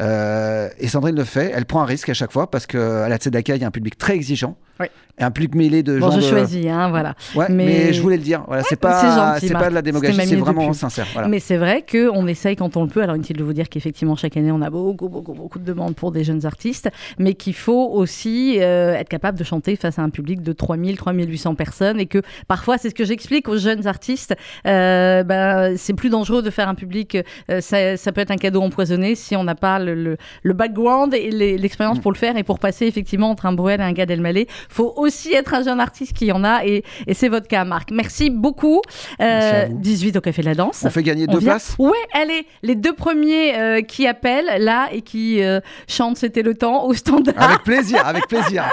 [0.00, 3.16] Euh, et Sandrine le fait, elle prend un risque à chaque fois parce qu'à la
[3.18, 4.56] Tzedaka, il y a un public très exigeant.
[4.80, 4.86] Oui.
[5.20, 6.16] Un public mêlé de Bon, gens.
[6.20, 7.14] je de- choisis, hein, voilà.
[7.34, 7.92] Ouais, mais- mais...
[7.92, 8.42] je voulais le dire.
[8.46, 11.06] Voilà, c'est c'est pas, c'est pas de la démagogie, c'est vraiment sincère.
[11.12, 11.28] Voilà.
[11.28, 13.02] Mais c'est vrai qu'on essaye quand on le peut.
[13.02, 15.94] Alors inutile de vous dire qu'effectivement, chaque année, on a beaucoup, beaucoup, beaucoup de demandes
[15.94, 20.02] pour des jeunes artistes, mais qu'il faut aussi euh, être capable de chanter face à
[20.02, 23.86] un public de 3000, 3800 personnes et que parfois, c'est ce que j'explique aux jeunes
[23.86, 24.34] artistes,
[24.66, 27.16] euh, ben, c'est plus dangereux de faire un public,
[27.50, 30.52] euh, ça, ça peut être un cadeau empoisonné si on n'a pas le, le- le
[30.54, 32.02] background et l'expérience Mm.
[32.02, 34.46] pour le faire et pour passer effectivement entre un Bruel et un Gad Elmaleh.
[34.68, 37.90] faut aussi être un jeune artiste qui en a et, et c'est votre cas, Marc.
[37.90, 38.80] Merci beaucoup.
[39.18, 39.78] Merci à Euh, vous.
[39.78, 40.82] 18 au Café de la Danse.
[40.84, 44.62] On fait gagner On deux vient places Ouais, allez, les deux premiers euh, qui appellent
[44.62, 48.64] là et qui euh, chantent C'était le temps au standard Avec plaisir, avec plaisir.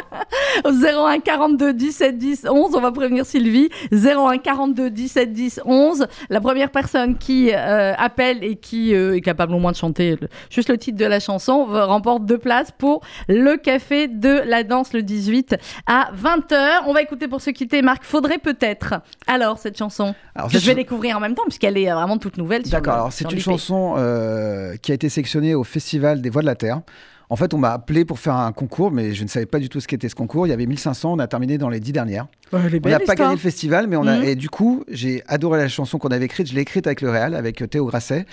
[0.65, 2.75] au 01 42 17 10 11.
[2.75, 3.69] On va prévenir Sylvie.
[3.91, 6.07] 01 42 17 10 11.
[6.29, 10.27] La première personne qui euh, appelle et qui est capable au moins de chanter le-
[10.49, 14.93] juste le titre de la chanson remporte deux places pour le café de la danse
[14.93, 16.83] le 18 à 20h.
[16.87, 18.03] On va écouter pour se quitter Marc.
[18.03, 18.95] Faudrait peut-être.
[19.27, 21.89] Alors, cette chanson Alors, que cette je vais ch- découvrir en même temps puisqu'elle est
[21.91, 22.63] euh, vraiment toute nouvelle.
[22.63, 26.47] D'accord, alors c'est une chanson euh, qui a été sélectionnée au Festival des Voix de
[26.47, 26.81] la Terre.
[27.29, 29.67] En fait, on m'a appelé pour faire un concours, mais je ne savais pas du
[29.67, 30.47] tout ce qu'était ce concours.
[30.47, 32.27] Il y avait 1500, on a terminé dans les 10 dernières.
[32.53, 34.19] Ouais, On n'a pas gagné le festival, mais on a.
[34.19, 34.23] Mhm.
[34.23, 36.47] Et du coup, j'ai adoré la chanson qu'on avait écrite.
[36.47, 38.25] Je l'ai écrite avec le Real, avec euh, Théo Grasset,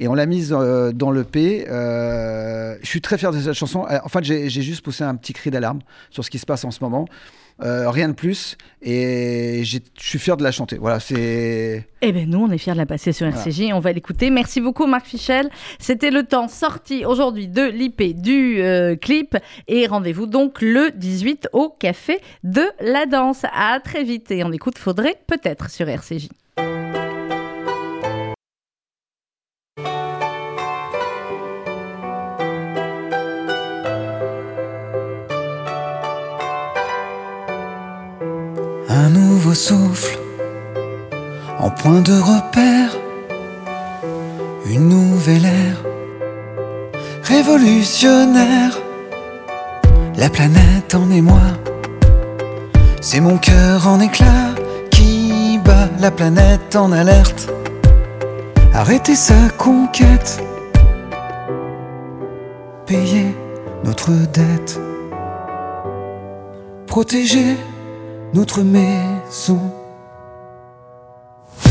[0.00, 1.66] et on l'a mise euh, dans le P.
[1.68, 3.86] Euh, je suis très fier de cette chanson.
[3.88, 5.78] En fait, j'ai juste poussé un petit cri d'alarme
[6.10, 7.06] sur ce qui se passe en ce moment.
[7.62, 8.56] Euh, rien de plus.
[8.82, 10.78] Et je suis fier de la chanter.
[10.78, 11.86] Voilà, c'est.
[12.00, 14.30] Eh bien, nous, on est fiers de la passer sur RCJ et on va l'écouter.
[14.30, 15.50] Merci beaucoup, Marc Fichel.
[15.78, 19.36] C'était le temps sorti aujourd'hui de l'IP du euh, clip.
[19.68, 23.44] Et rendez-vous donc le 18 au Café de la Danse.
[23.54, 24.30] À très vite.
[24.30, 26.28] Et on écoute Faudrait peut-être sur RCJ.
[39.54, 40.18] Souffle
[41.58, 42.96] en point de repère,
[44.66, 45.84] une nouvelle ère
[47.22, 48.78] révolutionnaire.
[50.16, 51.40] La planète en émoi,
[53.00, 54.54] c'est mon cœur en éclat
[54.90, 57.48] qui bat la planète en alerte.
[58.74, 60.42] Arrêter sa conquête,
[62.86, 63.34] payer
[63.84, 64.80] notre dette.
[66.86, 67.56] protéger
[68.34, 69.09] notre maison.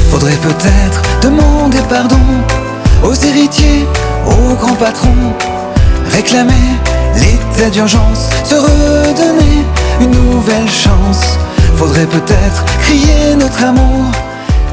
[0.09, 2.15] Faudrait peut-être demander pardon
[3.03, 3.85] aux héritiers,
[4.25, 5.33] aux grands patrons,
[6.09, 6.53] réclamer
[7.15, 9.65] l'état d'urgence, se redonner
[9.99, 11.37] une nouvelle chance.
[11.75, 14.05] Faudrait peut-être crier notre amour,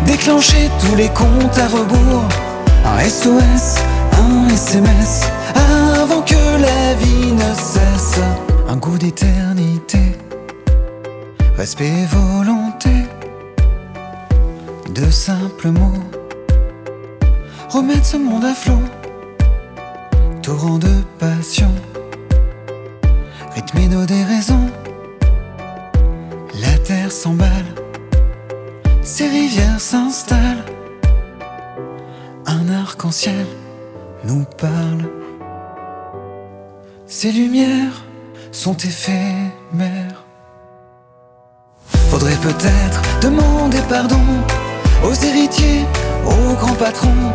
[0.07, 2.29] déclencher tous les comptes à rebours,
[2.85, 3.81] un SOS,
[4.13, 5.23] un SMS,
[6.03, 8.21] avant que la vie ne cesse,
[8.69, 10.17] un goût d'éternité,
[11.57, 12.66] respect volonté,
[14.97, 16.03] de simples mots,
[17.69, 18.81] remettre ce monde à flot,
[20.43, 21.71] torrent de passion,
[23.55, 24.71] rythmer nos déraisons,
[26.63, 27.75] la terre s'emballe,
[29.03, 30.65] ces rivières s'installent,
[32.47, 33.47] un arc-en-ciel
[34.25, 35.11] nous parle.
[37.07, 38.03] Ces lumières
[38.51, 40.25] sont éphémères.
[42.11, 44.21] Faudrait peut-être demander pardon
[45.05, 45.85] aux héritiers,
[46.25, 47.33] aux grands patrons,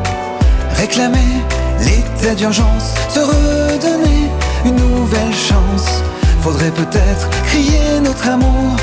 [0.78, 1.44] réclamer
[1.80, 4.30] l'état d'urgence, se redonner
[4.66, 6.04] une nouvelle chance.
[6.42, 8.76] Faudrait peut-être crier notre amour,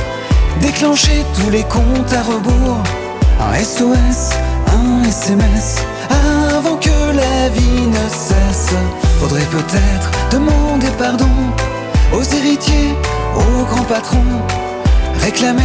[0.60, 2.82] déclencher tous les comptes à rebours,
[3.40, 4.30] un SOS,
[4.72, 5.76] un SMS,
[6.56, 8.74] avant que la vie ne cesse.
[9.20, 11.30] Faudrait peut-être demander pardon
[12.12, 12.94] aux héritiers,
[13.36, 14.40] aux grands patrons,
[15.20, 15.62] réclamer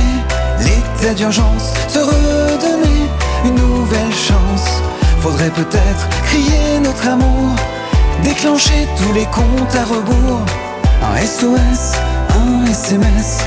[0.59, 3.09] l'état d'urgence, se redonner
[3.45, 4.81] une nouvelle chance.
[5.19, 7.55] Faudrait peut-être crier notre amour,
[8.23, 10.41] déclencher tous les comptes à rebours,
[11.01, 11.93] un SOS,
[12.35, 13.39] un SMS,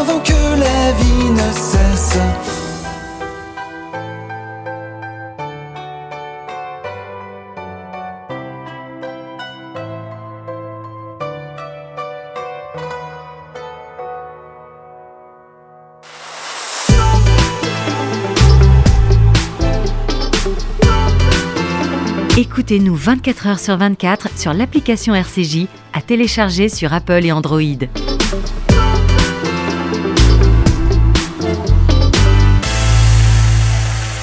[0.00, 2.18] avant que la vie ne cesse.
[22.66, 27.60] Écoutez-nous 24 heures sur 24 sur l'application RCJ à télécharger sur Apple et Android.
[27.60, 27.84] Et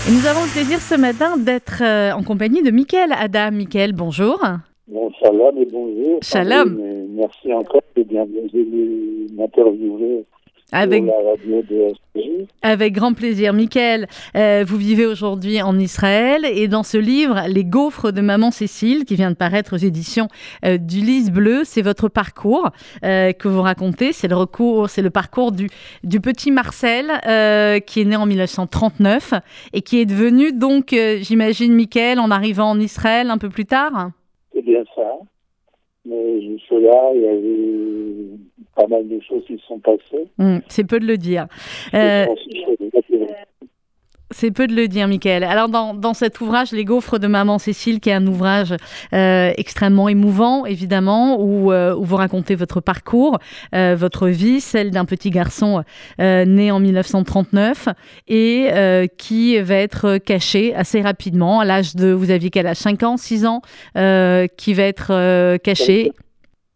[0.09, 3.51] nous avons le plaisir ce matin d'être euh, en compagnie de Mickaël Adam.
[3.51, 4.41] Mickaël, bonjour.
[4.87, 6.17] Bon, shalom et bonjour.
[6.23, 6.79] Shalom.
[7.13, 8.25] Merci encore de bien
[9.37, 10.25] m'interviewer
[10.73, 11.03] Avec,
[12.93, 13.51] grand plaisir.
[13.53, 14.07] Mickaël,
[14.37, 19.03] euh, vous vivez aujourd'hui en Israël et dans ce livre, Les gaufres de Maman Cécile,
[19.03, 20.27] qui vient de paraître aux éditions
[20.65, 22.69] euh, du Lys Bleu, c'est votre parcours
[23.03, 24.13] euh, que vous racontez.
[24.13, 25.67] C'est le, recours, c'est le parcours du,
[26.05, 27.07] du petit Marcel
[27.85, 29.33] qui est né en 1939
[29.73, 34.11] et qui est devenu donc, j'imagine, Mickaël, en arrivant en Israël un peu plus tard.
[34.53, 35.17] C'est bien ça.
[36.05, 38.39] Mais jusque-là, il y a eu
[38.75, 40.27] pas mal de choses qui se sont passées.
[40.37, 41.47] Hmm, c'est peu de le dire.
[41.93, 42.41] Euh, pense que
[44.33, 45.43] c'est- peu de le dire, Michael.
[45.43, 48.73] Alors, dans, dans cet ouvrage, Les gaufres de Maman Cécile, qui est un ouvrage
[49.13, 53.39] euh, extrêmement émouvant, évidemment, où, euh, où vous racontez votre parcours,
[53.75, 55.83] euh, votre vie, celle d'un petit garçon
[56.17, 57.89] né en 1939
[58.29, 58.69] et
[59.17, 62.77] qui va être caché assez rapidement, à l'âge de, vous aviez quel âge?
[62.77, 63.61] 5 ans, 6 ans,
[63.95, 66.13] qui va être caché?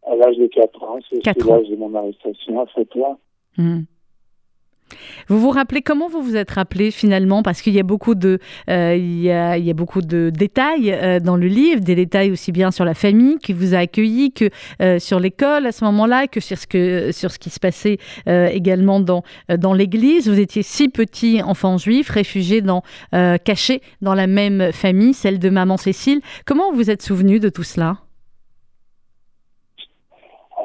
[0.05, 3.17] À l'âge de 4 ans, c'est l'âge de mon arrestation à Frétois.
[3.57, 3.81] Hmm.
[5.27, 7.41] Vous vous rappelez comment vous vous êtes rappelé finalement?
[7.41, 8.37] Parce qu'il y a beaucoup de
[8.69, 11.95] euh, il, y a, il y a beaucoup de détails euh, dans le livre, des
[11.95, 14.49] détails aussi bien sur la famille qui vous a accueilli que
[14.81, 17.97] euh, sur l'école à ce moment-là, que sur ce que sur ce qui se passait
[18.27, 20.29] également dans dans l'église.
[20.29, 25.49] Vous étiez six petits enfants juifs réfugiés dans cachés dans la même famille, celle de
[25.49, 26.21] maman Cécile.
[26.45, 28.04] Comment vous êtes souvenu de tout cela?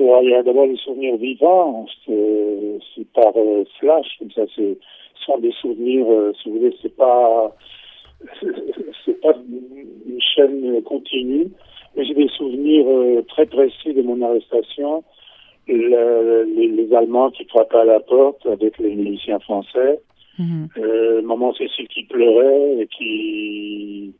[0.00, 4.76] Alors, il y a d'abord les souvenirs vivants, c'est par euh, flash, comme ça, ce
[5.26, 7.54] sont des souvenirs, euh, si vous voulez, c'est pas
[9.04, 9.34] c'est pas
[10.06, 11.48] une chaîne continue,
[11.96, 15.04] mais j'ai des souvenirs euh, très précis de mon arrestation.
[15.68, 20.00] Le- les, les Allemands qui frappaient à la porte avec les miliciens français,
[20.78, 24.12] euh, maman Cécile qui pleurait et qui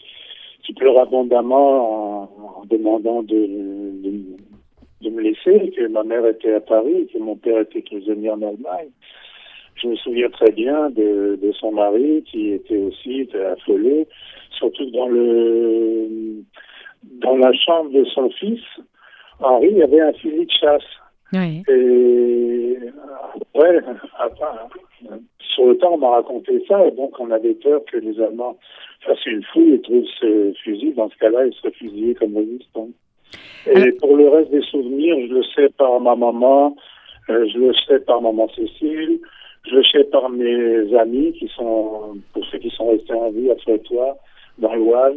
[0.64, 4.11] qui pleurait abondamment en, en demandant de, de,
[5.00, 8.42] de me laisser, que ma mère était à Paris, que mon père était prisonnier en
[8.42, 8.90] Allemagne.
[9.76, 14.06] Je me souviens très bien de, de son mari qui était aussi affolé,
[14.50, 16.42] surtout dans le
[17.02, 18.60] dans la chambre de son fils.
[19.40, 20.84] Henri il y avait un fusil de chasse.
[21.32, 21.62] Oui.
[21.68, 22.76] Et
[23.54, 23.80] après,
[24.18, 24.46] après,
[25.38, 28.58] sur le temps, on m'a raconté ça, et donc on avait peur que les Allemands
[29.00, 30.92] fassent une fouille et trouvent ce fusil.
[30.92, 32.88] Dans ce cas-là, ils seraient fusillés comme résistants.
[33.66, 36.77] Et pour le reste des souvenirs, je le sais par ma maman,
[37.29, 39.20] je le sais par maman Cécile,
[39.68, 43.51] je le sais par mes amis qui sont, pour ceux qui sont restés en vie
[43.51, 44.16] après toi,
[44.59, 45.16] dans l'Oise.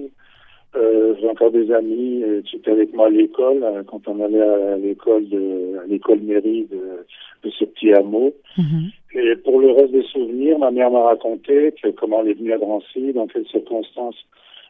[0.76, 4.20] Euh, j'ai encore des amis euh, qui étaient avec moi à l'école euh, quand on
[4.20, 7.06] allait à l'école de à l'école mairie de,
[7.44, 8.34] de ce petit hameau.
[8.58, 8.90] Mhm.
[9.14, 12.54] Et pour le reste des souvenirs, ma mère m'a raconté que comment elle est venue
[12.54, 14.16] à Drancy, dans quelles circonstances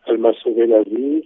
[0.06, 1.24] elle m'a sauvé la vie,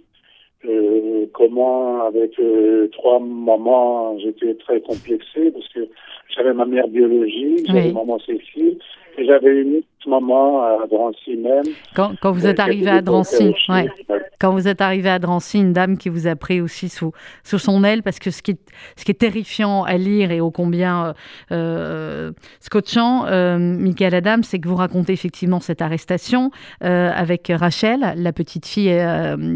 [0.64, 5.88] euh, comment avec euh, trois mamans j'étais très complexé parce que
[6.34, 7.92] j'avais ma mère biologique, j'avais Oui.
[7.92, 8.78] maman Cécile
[9.26, 11.64] j'avais une autre maman à Drancy même.
[11.94, 13.88] Quand, quand vous êtes arrivé à Drancy, aussi, ouais.
[14.08, 14.20] ouais.
[14.40, 17.12] quand vous êtes arrivé à Drancy, une dame qui vous a pris aussi sous,
[17.44, 18.60] sous son aile, parce que ce qui, est,
[18.96, 21.14] ce qui est terrifiant à lire et ô combien
[21.52, 26.50] euh, euh, scotchant, euh, Michael Adam, c'est que vous racontez effectivement cette arrestation
[26.84, 28.96] euh, avec Rachel, la petite fille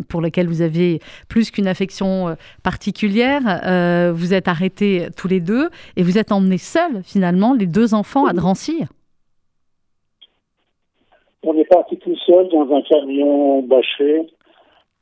[0.09, 3.42] pour laquelle vous aviez plus qu'une affection particulière.
[4.12, 8.27] Vous êtes arrêtés tous les deux et vous êtes emmenés seuls, finalement, les deux enfants
[8.27, 8.85] à Drancy.
[11.44, 14.26] On est parti tout seul dans un camion bâché.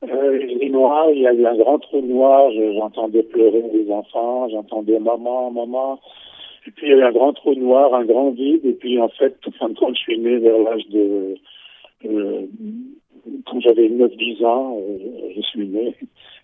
[0.08, 4.48] Euh, il noir, il y avait un grand trou noir, je- j'entendais pleurer les enfants,
[4.48, 5.98] j'entendais maman, maman.
[6.66, 9.08] Et puis il y avait un grand trou noir, un grand vide, et puis en
[9.08, 11.34] fait, en fin de compte, je suis né vers l'âge de...
[12.06, 12.46] Euh,
[13.46, 15.94] quand j'avais 9-10 ans, euh, je suis né.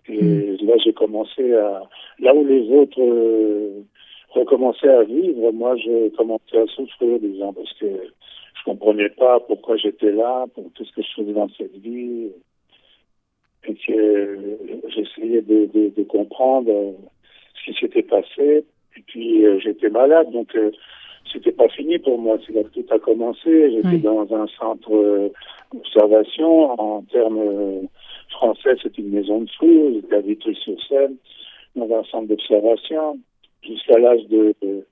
[0.09, 1.81] Et là, j'ai commencé à...
[2.19, 3.81] Là où les autres euh,
[4.29, 7.85] recommençaient à vivre, moi, j'ai commencé à souffrir, disons, parce que
[8.67, 12.31] comprenais pas pourquoi j'étais là, pour tout ce que je faisais dans cette vie.
[13.67, 14.57] Et que euh,
[14.93, 16.91] j'essayais de, de, de comprendre euh,
[17.55, 18.65] ce qui s'était passé.
[18.97, 20.49] Et puis euh, j'étais malade, donc
[21.31, 22.37] c'était pas fini pour moi.
[22.45, 23.71] C'est là que tout a commencé.
[23.71, 23.99] J'étais Oui.
[24.01, 25.31] dans un centre
[25.73, 26.53] d'observation.
[26.79, 27.87] En termes
[28.29, 29.91] français, c'est une maison de fous.
[29.95, 31.15] J'étais à Vitry-sur-Seine,
[31.75, 33.19] dans un centre d'observation,
[33.63, 34.85] jusqu'à l'âge de, de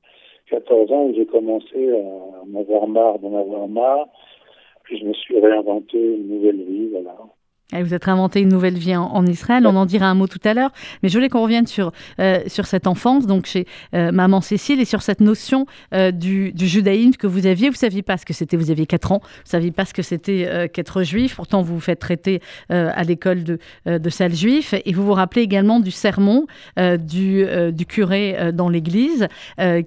[0.50, 4.08] 14 ans où j'ai commencé à en avoir marre, d'en avoir marre.
[4.84, 7.16] Puis je me suis réinventé une nouvelle vie, voilà.
[7.74, 10.40] Et vous êtes inventé une nouvelle vie en, Israël, on en dira un mot tout
[10.44, 14.12] à l'heure, mais je voulais qu'on revienne sur, euh, sur cette enfance, donc chez euh,
[14.12, 17.70] maman Cécile, et sur cette notion euh, du, du judaïsme que vous aviez.
[17.70, 20.04] Vous saviez pas ce que c'était, vous aviez 4 ans, vous saviez pas ce que
[20.04, 22.40] c'était euh, qu'être juif, pourtant vous vous faites traiter
[22.72, 26.46] euh, à l'école de, euh, de sale juif, et vous vous rappelez également du sermon
[26.78, 29.28] du, du curé dans l'église,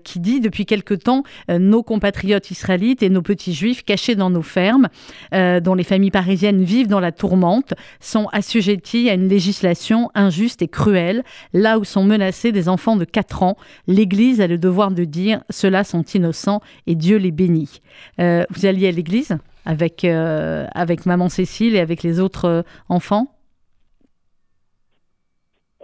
[0.04, 4.42] qui dit depuis quelque temps, nos compatriotes israélites et nos petits juifs cachés dans nos
[4.42, 4.88] fermes,
[5.32, 10.68] dont les familles parisiennes vivent dans la tourmente, sont assujettis à une législation injuste et
[10.68, 11.22] cruelle.
[11.52, 15.42] Là où sont menacés des enfants de 4 ans, l'Église a le devoir de dire
[15.50, 17.80] ceux-là sont innocents et Dieu les bénit.
[18.20, 22.62] Euh, vous alliez à l'Église avec, euh, avec maman Cécile et avec les autres euh,
[22.88, 23.26] enfants?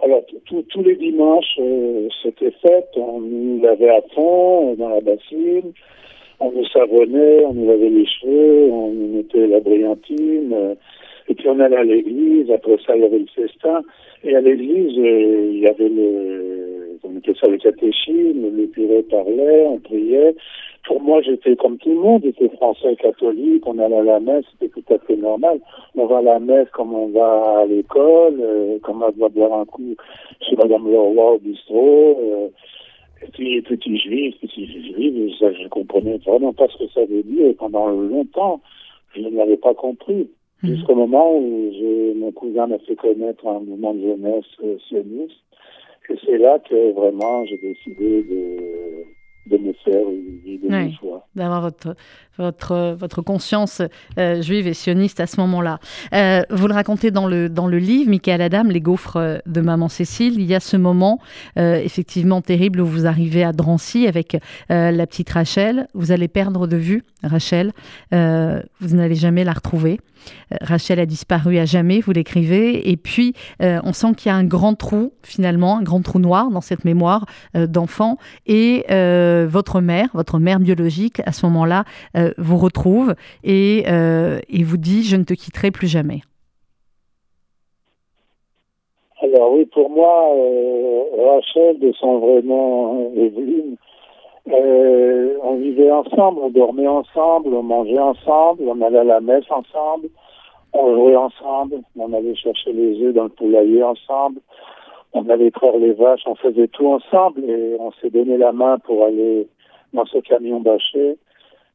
[0.03, 1.59] Alors, tous les dimanches,
[2.21, 2.85] c'était fait.
[2.95, 5.73] On nous lavait à fond dans la bassine.
[6.39, 10.75] On nous savonnait, on nous lavait les cheveux, on nous mettait la brillantine.
[11.27, 12.51] Et puis on allait à l'église.
[12.51, 13.81] Après ça, il y avait le festin.
[14.23, 18.55] Et à l'église, euh, il y avait le, on appelait ça le catéchisme.
[18.55, 20.35] Le curé parlait, on priait.
[20.85, 22.21] Pour moi, j'étais comme tout le monde.
[22.23, 23.65] J'étais français catholique.
[23.65, 24.45] On allait à la messe.
[24.51, 25.59] C'était tout à fait normal.
[25.95, 29.53] On va à la messe comme on va à l'école, euh, comme on va boire
[29.53, 29.95] un coup
[30.41, 32.19] chez Madame Leroy au bistrot.
[32.21, 32.47] Euh,
[33.23, 37.23] et puis, petit juif, petit juif, ça, je comprenais vraiment pas ce que ça veut
[37.23, 37.47] dire.
[37.47, 38.61] Et pendant longtemps,
[39.15, 40.29] je ne l'avais pas compris.
[40.65, 40.75] Mhm.
[40.75, 41.71] Jusqu'au moment où
[42.15, 45.35] mon cousin m'a fait connaître un mouvement de jeunesse euh, sioniste.
[46.09, 49.05] Et c'est là que vraiment j'ai décidé de,
[49.45, 51.27] de me faire une vie de mes choix.
[51.35, 51.95] d'avoir votre,
[52.37, 53.81] votre, votre conscience
[54.17, 55.79] euh, juive et sioniste à ce moment-là.
[56.13, 59.87] Euh, vous le racontez dans le, dans le livre, Michael Adam, Les gaufres de Maman
[59.87, 60.39] Cécile.
[60.39, 61.19] Il y a ce moment
[61.57, 64.37] euh, effectivement terrible où vous arrivez à Drancy avec
[64.69, 65.87] la petite Rachel.
[65.93, 67.71] Vous allez perdre de vue Rachel.
[68.11, 69.99] Vous n'allez jamais la retrouver.
[70.61, 72.89] Rachel a disparu à jamais, vous l'écrivez.
[72.89, 76.49] Et puis, on sent qu'il y a un grand trou, finalement, un grand trou noir
[76.49, 78.17] dans cette mémoire d'enfant.
[78.47, 81.83] Et euh, votre mère, votre mère biologique, à ce moment-là,
[82.15, 86.21] euh, vous retrouve et, euh, et vous dit Je ne te quitterai plus jamais.
[89.21, 93.75] Alors oui, pour moi, euh, Rachel, de son vrai nom, euh, Evelyne,
[94.51, 99.49] euh, on vivait ensemble, on dormait ensemble, on mangeait ensemble, on allait à la messe
[99.49, 100.09] ensemble,
[100.73, 104.39] on jouait ensemble, on allait chercher les œufs dans le poulailler ensemble,
[105.15, 108.77] on allait traire les vaches, on faisait tout ensemble et on s'est donné la main
[108.79, 109.47] pour aller
[109.93, 111.17] dans ce camion bâché.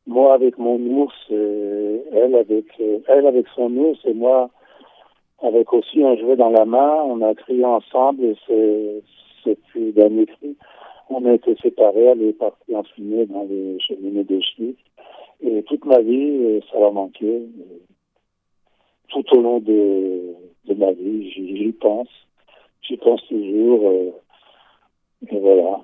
[0.07, 2.67] Moi avec mon ours, elle avec
[3.09, 4.51] elle avec son ours et moi
[5.43, 7.03] avec aussi un jouet dans la main.
[7.07, 8.37] On a crié ensemble et
[9.43, 10.55] c'est plus dernier cri.
[11.09, 14.77] On a été séparés, elle est partie en fumée dans les cheminées de Schmitt.
[15.41, 17.41] Et toute ma vie, ça va manquer.
[19.09, 20.35] Tout au long de,
[20.67, 22.09] de ma vie, j'y pense.
[22.83, 23.89] J'y pense toujours.
[23.89, 24.11] euh,
[25.31, 25.81] et voilà.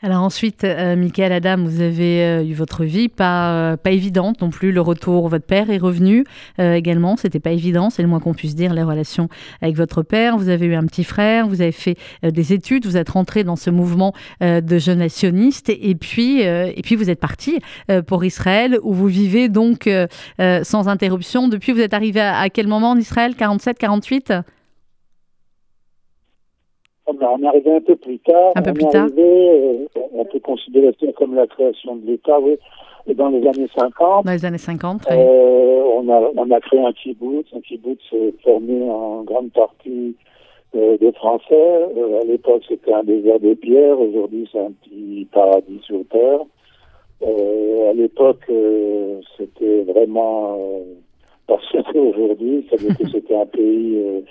[0.00, 4.50] Alors ensuite, euh, Michael Adam, vous avez euh, eu votre vie pas, pas évidente non
[4.50, 4.70] plus.
[4.70, 6.24] Le retour, votre père est revenu
[6.58, 7.16] également.
[7.16, 9.28] C'était pas évident, c'est le moins qu'on puisse dire, les relations
[9.60, 10.38] avec votre père.
[10.38, 13.56] Vous avez eu un petit frère, vous avez fait des études, vous êtes rentré dans
[13.56, 17.58] ce mouvement de jeunes nationalistes et puis, et puis vous êtes parti
[18.06, 19.90] pour Israël où vous vivez donc
[20.38, 21.48] sans interruption.
[21.48, 23.34] Depuis, vous êtes arrivé à, à quel moment en Israël?
[23.36, 24.32] 47, 48
[27.10, 28.52] On est- on est arrivé un peu plus tard.
[28.54, 29.04] Un peu on plus tard.
[29.04, 32.56] arrivé, euh, on peut considérer ça comme la création de l'État, oui.
[33.06, 35.16] Et dans les années 50, Dans les années 50 ouais.
[35.18, 37.46] euh, on, a, on a créé un kibbutz.
[37.56, 38.02] Un kibbutz
[38.44, 40.14] formé en grande partie
[40.76, 41.54] euh, de Français.
[41.96, 43.98] Euh, à l'époque, c'était un désert de pierre.
[43.98, 46.40] Aujourd'hui, c'est un petit paradis sur terre.
[47.22, 48.44] À l'époque,
[49.36, 50.80] c'était vraiment euh,
[51.46, 52.66] pas ce que aujourd'hui.
[52.70, 52.76] Que
[53.10, 54.22] c'était un pays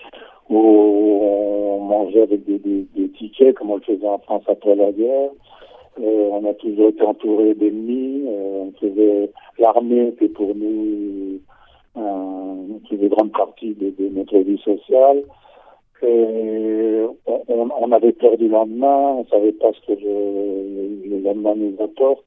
[0.49, 5.31] où on mangeait avec des, tickets, comme on le faisait en France après la guerre.
[5.99, 8.23] Euh, on a toujours été entouré d'ennemis.
[8.27, 11.39] Euh, l'armée était pour nous
[11.97, 15.23] euh, une grande partie de, notre vie sociale.
[16.03, 17.01] Et
[17.47, 22.25] on, avait peur du lendemain, on savait pas ce que le, le lendemain nous apporte.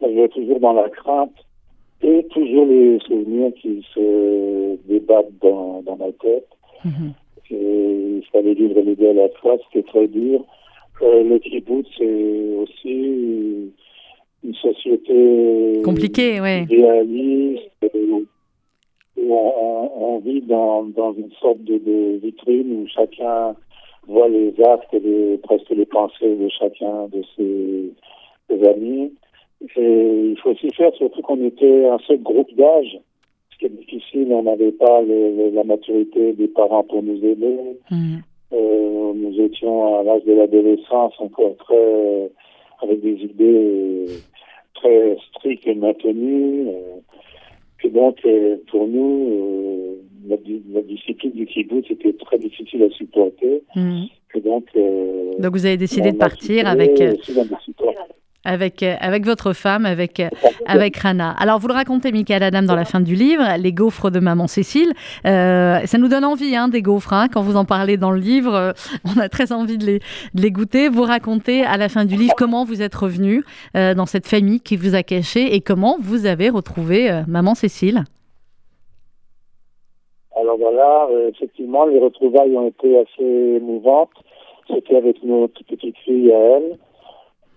[0.00, 1.32] On était toujours dans la crainte
[2.02, 6.48] et toujours les souvenirs qui se débattent dans, ma tête.
[6.84, 7.12] Mhm.
[7.12, 10.44] Et il fallait vivre deux à la fois, c'était très dur.
[11.02, 13.72] Euh, le kibbutz, c'est aussi
[14.44, 16.62] une société Compliquée, ouais.
[16.62, 17.70] idéaliste,
[19.16, 23.54] où on, vit dans, dans une sorte de, de vitrine où chacun
[24.06, 27.92] voit les actes et les, presque les pensées de chacun de ses,
[28.48, 29.12] ses amis.
[29.76, 32.98] Et il faut aussi faire, surtout qu'on était un seul groupe d'âge,
[33.56, 37.56] ce qui est difficile, on n'avait pas le- la maturité des parents pour nous aider.
[37.90, 38.20] Mhm.
[38.52, 42.30] Euh, nous étions à l'âge de l'adolescence encore très
[42.82, 44.04] avec des idées
[44.74, 46.68] très strictes et maintenues.
[46.68, 47.00] euh,
[47.84, 49.96] et donc, euh, pour nous,
[50.28, 50.36] la,
[50.74, 53.62] la discipline du kibbutz était très difficile à supporter.
[53.74, 54.06] Mhm.
[54.34, 54.64] Et donc,
[55.38, 57.00] Donc vous avez décidé de partir avec,
[58.46, 60.28] avec, euh, avec votre femme, avec, euh,
[60.66, 61.34] avec Rana.
[61.38, 64.46] Alors vous le racontez, Michael Adam, dans la fin du livre, les gaufres de maman
[64.46, 64.92] Cécile.
[65.26, 67.12] Euh, ça nous donne envie, hein, des gaufres.
[67.12, 67.28] hein.
[67.28, 68.72] Quand vous en parlez dans le livre,
[69.04, 70.88] on a très envie de les, de les goûter.
[70.88, 74.76] Vous racontez à la fin du livre comment vous êtes revenu dans cette famille qui
[74.76, 78.04] vous a caché et comment vous avez retrouvé maman Cécile.
[80.38, 84.10] Alors voilà, effectivement, les retrouvailles ont été assez émouvantes.
[84.72, 86.78] C'était avec notre petite fille à elle.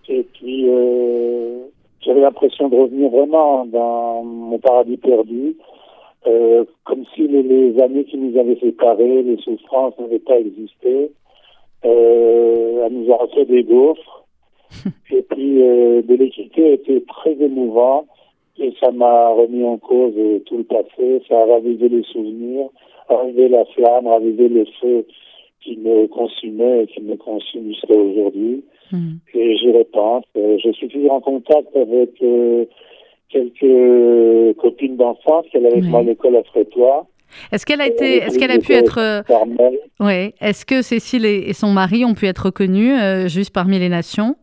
[0.10, 1.66] Et puis, euh,
[2.02, 5.56] j'avais l'impression de revenir vraiment dans mon paradis perdu.
[6.28, 11.12] Euh, comme si les, les années qui nous avaient séparés, les souffrances n'avaient pas existé.
[11.86, 14.26] Euh, elle nous a refait des gaufres.
[15.12, 18.06] Et puis, euh, de les quitter était très émouvant.
[18.58, 22.68] Et ça m'a remis en cause euh, tout le passé, ça a ravivé les souvenirs,
[23.08, 25.06] ravivé la flamme, ravivé le feu
[25.62, 28.64] qui me consumait et qui me consume jusqu'à aujourd'hui.
[28.92, 29.20] Mhm.
[29.34, 30.26] Et j'y repense.
[30.38, 32.66] Euh, je suis toujours en contact avec euh,
[33.30, 37.06] quelques copines d'enfance qu'elle avait moi à l'école à Frétois.
[37.52, 39.22] Est-ce qu'elle a été, est-ce qu'elle a pu être, euh,
[40.00, 43.90] ouais, est-ce que Cécile et, son mari ont pu être reconnus euh, juste parmi les
[43.90, 44.36] nations?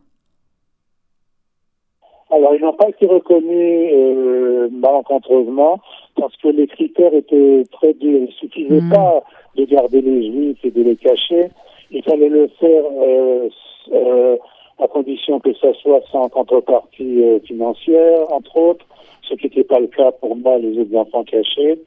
[2.31, 5.81] Alors, ils n'ont pas été reconnus euh, malencontreusement
[6.17, 8.19] parce que les critères étaient très durs.
[8.19, 8.91] Il ne suffisait Mm.
[8.91, 9.23] pas
[9.57, 11.49] de garder les juifs et de les cacher.
[11.91, 13.49] Il fallait le faire euh,
[13.93, 14.37] euh,
[14.83, 18.87] à condition que ça soit sans contrepartie euh, financière, entre autres,
[19.29, 21.81] ce qui n'était pas le cas pour moi, les autres enfants cachés.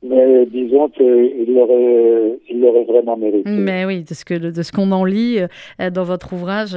[0.00, 3.50] Mais disons qu'il l'aurait, vraiment mérité.
[3.50, 6.76] Mais oui, de ce que de ce qu'on en lit euh, dans votre ouvrage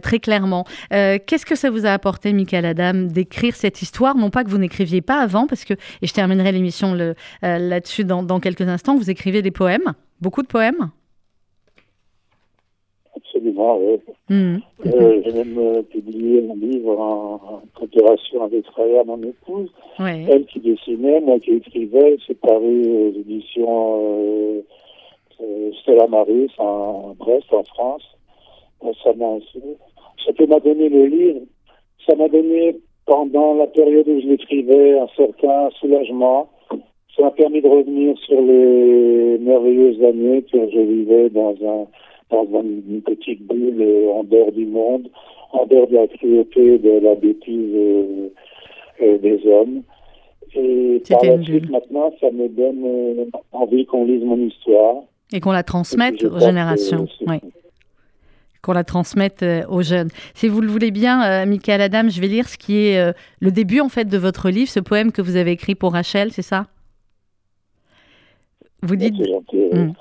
[0.00, 0.64] très clairement.
[0.90, 4.16] Qu'est-ce que ça vous a apporté, Michael Adam, d'écrire cette histoire?
[4.16, 6.94] Non pas que vous n'écriviez pas avant, parce que et je terminerai l'émission
[7.42, 8.96] là-dessus dans, dans quelques instants.
[8.96, 10.90] Vous écrivez des poèmes, beaucoup de poèmes?
[13.24, 13.98] Absolument, oui.
[14.28, 14.60] Mhm.
[14.86, 19.70] Euh, J'ai même euh, publié un livre en, en coopération avec Raya, mon épouse.
[19.98, 20.24] Ouais.
[20.28, 24.00] Elle qui dessinait, moi qui écrivais, c'est paru aux éditions
[25.40, 28.02] euh, Stella Maris en Brest, en France.
[28.80, 29.62] Récemment aussi.
[30.26, 31.40] Ce que m'a donné le livre,
[32.06, 36.48] ça m'a donné, pendant la période où je l'écrivais, un certain soulagement.
[37.16, 41.86] Ça m'a permis de revenir sur les merveilleuses années que je vivais dans un
[42.32, 45.08] dans une petite bulle en dehors du monde,
[45.52, 48.30] en dehors de la cruauté, de la bêtise
[49.00, 49.82] des hommes.
[50.54, 54.96] Et par la suite, maintenant, ça me donne envie qu'on lise mon histoire.
[55.32, 57.06] Et qu'on la transmette aux générations.
[57.26, 57.38] Oui
[58.62, 60.08] qu'on la transmette euh, aux jeunes.
[60.34, 63.12] Si vous le voulez bien, euh, Michael Adam, je vais lire ce qui est euh,
[63.40, 66.30] le début en fait de votre livre, ce poème que vous avez écrit pour Rachel,
[66.32, 66.68] c'est ça?
[68.82, 69.14] Vous dites
[69.52, 69.92] hmm.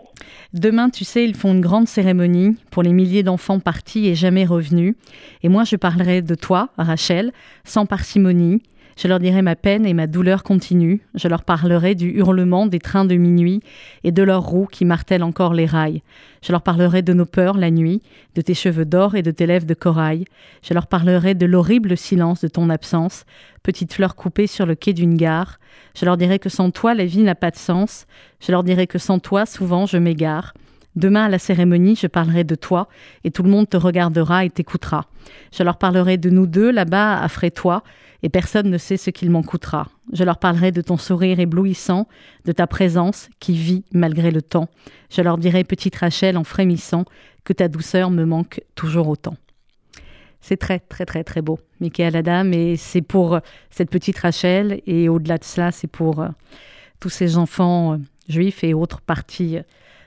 [0.53, 4.45] Demain, tu sais, ils font une grande cérémonie pour les milliers d'enfants partis et jamais
[4.45, 4.95] revenus.
[5.43, 7.31] Et moi, je parlerai de toi, Rachel,
[7.63, 8.61] sans parcimonie,
[9.01, 11.01] je leur dirai ma peine et ma douleur continue.
[11.15, 13.61] Je leur parlerai du hurlement des trains de minuit
[14.03, 16.03] et de leurs roues qui martèlent encore les rails.
[16.43, 18.03] Je leur parlerai de nos peurs la nuit,
[18.35, 20.25] de tes cheveux d'or et de tes lèvres de corail.
[20.61, 23.25] Je leur parlerai de l'horrible silence de ton absence,
[23.63, 25.59] petite fleur coupée sur le quai d'une gare.
[25.97, 28.05] Je leur dirai que sans toi la vie n'a pas de sens.
[28.39, 30.53] Je leur dirai que sans toi souvent je m'égare.
[30.95, 32.89] Demain à la cérémonie, je parlerai de toi,
[33.23, 35.05] et tout le monde te regardera et t'écoutera.
[35.55, 37.81] Je leur parlerai de nous deux là-bas à toi
[38.23, 39.87] et personne ne sait ce qu'il m'en coûtera.
[40.13, 42.07] Je leur parlerai de ton sourire éblouissant,
[42.45, 44.69] de ta présence qui vit malgré le temps.
[45.09, 47.05] Je leur dirai, petite Rachel, en frémissant,
[47.43, 49.35] que ta douceur me manque toujours autant.
[50.41, 55.07] C'est très, très, très, très beau, Michael Adam, et c'est pour cette petite Rachel, et
[55.07, 56.29] au-delà de cela, c'est pour euh,
[56.99, 57.97] tous ces enfants euh,
[58.27, 59.59] juifs et autres parties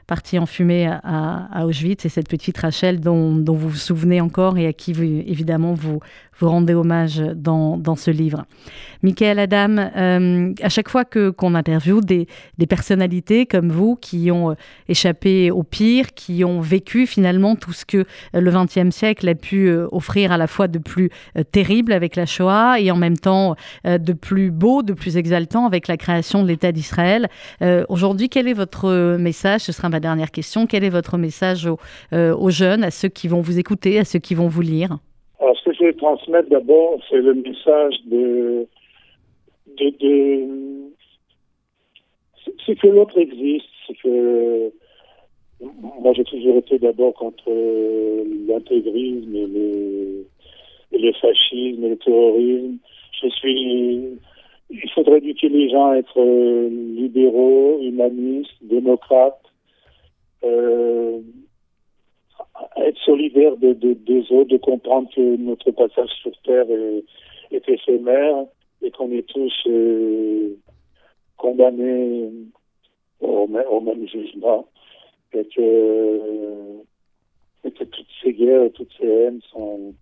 [0.06, 4.66] partie en fumée à, Auschwitz et cette petite Rachel dont, vous vous souvenez encore et
[4.66, 6.00] à qui vous, évidemment vous,
[6.40, 8.44] vous rendez hommage dans, dans ce livre.
[9.02, 12.26] Michael Adam, euh, à chaque fois que qu'on interviewe des,
[12.56, 14.54] des, personnalités comme vous qui ont euh,
[14.88, 18.04] échappé au pire, qui ont vécu finalement tout ce que euh,
[18.40, 21.10] le XXe siècle a pu offrir à la fois de plus
[21.52, 25.88] terrible avec la Shoah et en même temps de plus beau, de plus exaltant avec
[25.88, 27.28] la création de l'État d'Israël.
[27.88, 29.62] Aujourd'hui, quel est votre message?
[29.62, 30.66] Ce sera ma dernière question.
[30.66, 31.78] Quel est votre message aux,
[32.12, 34.98] aux jeunes, à ceux qui vont vous écouter, à ceux qui vont vous lire?
[35.40, 38.66] Alors, ce que je vais transmettre d'abord, c'est le message de,
[39.78, 40.84] de,
[42.64, 44.72] c'est que l'autre existe, c'est que
[45.60, 47.50] moi j'ai toujours été d'abord contre
[48.46, 50.26] l'intégrisme et le,
[50.92, 52.76] le fascisme et le terrorisme.
[53.22, 54.18] Je suis,
[54.70, 59.40] il faudrait éduquer les gens à être libéraux, humanistes, démocrates.
[60.44, 61.20] Euh,
[62.76, 67.04] être solidaire de, des autres, de comprendre que notre passage sur Terre est,
[67.68, 68.46] éphémère
[68.82, 70.56] et qu'on est tous euh,
[71.36, 72.30] condamnés
[73.20, 74.66] au, au, même jugement
[75.32, 76.80] et que,
[77.64, 79.94] et toutes ces guerres, toutes ces haines sont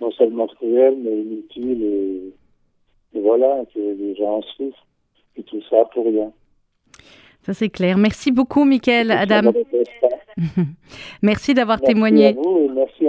[0.00, 4.86] non seulement cruelles mais inutiles et, et voilà, que les gens en souffrent
[5.36, 6.32] et tout ça pour rien.
[7.44, 7.98] Ça, c'est clair.
[7.98, 9.52] Merci beaucoup, Michael, Adam.
[11.22, 12.28] merci d'avoir témoigné.
[12.28, 13.06] À vous merci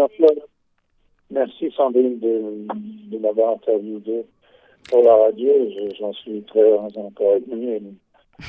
[1.31, 4.25] Merci, Sandrine, de, m'avoir interviewé
[4.89, 5.49] pour la radio.
[5.99, 7.79] J'en suis très encore ému.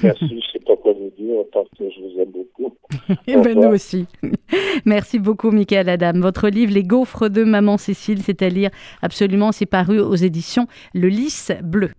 [0.03, 2.75] Merci, je ne sais pas quoi vous dire, parce que je vous aime beaucoup.
[3.27, 4.07] Et eh ben nous aussi.
[4.85, 6.21] Merci beaucoup, Michael Adam.
[6.21, 8.71] Votre livre, Les gaufres de Maman Cécile, c'est à lire
[9.03, 9.53] absolument.
[9.53, 11.91] C'est paru aux éditions Le Lys Bleu.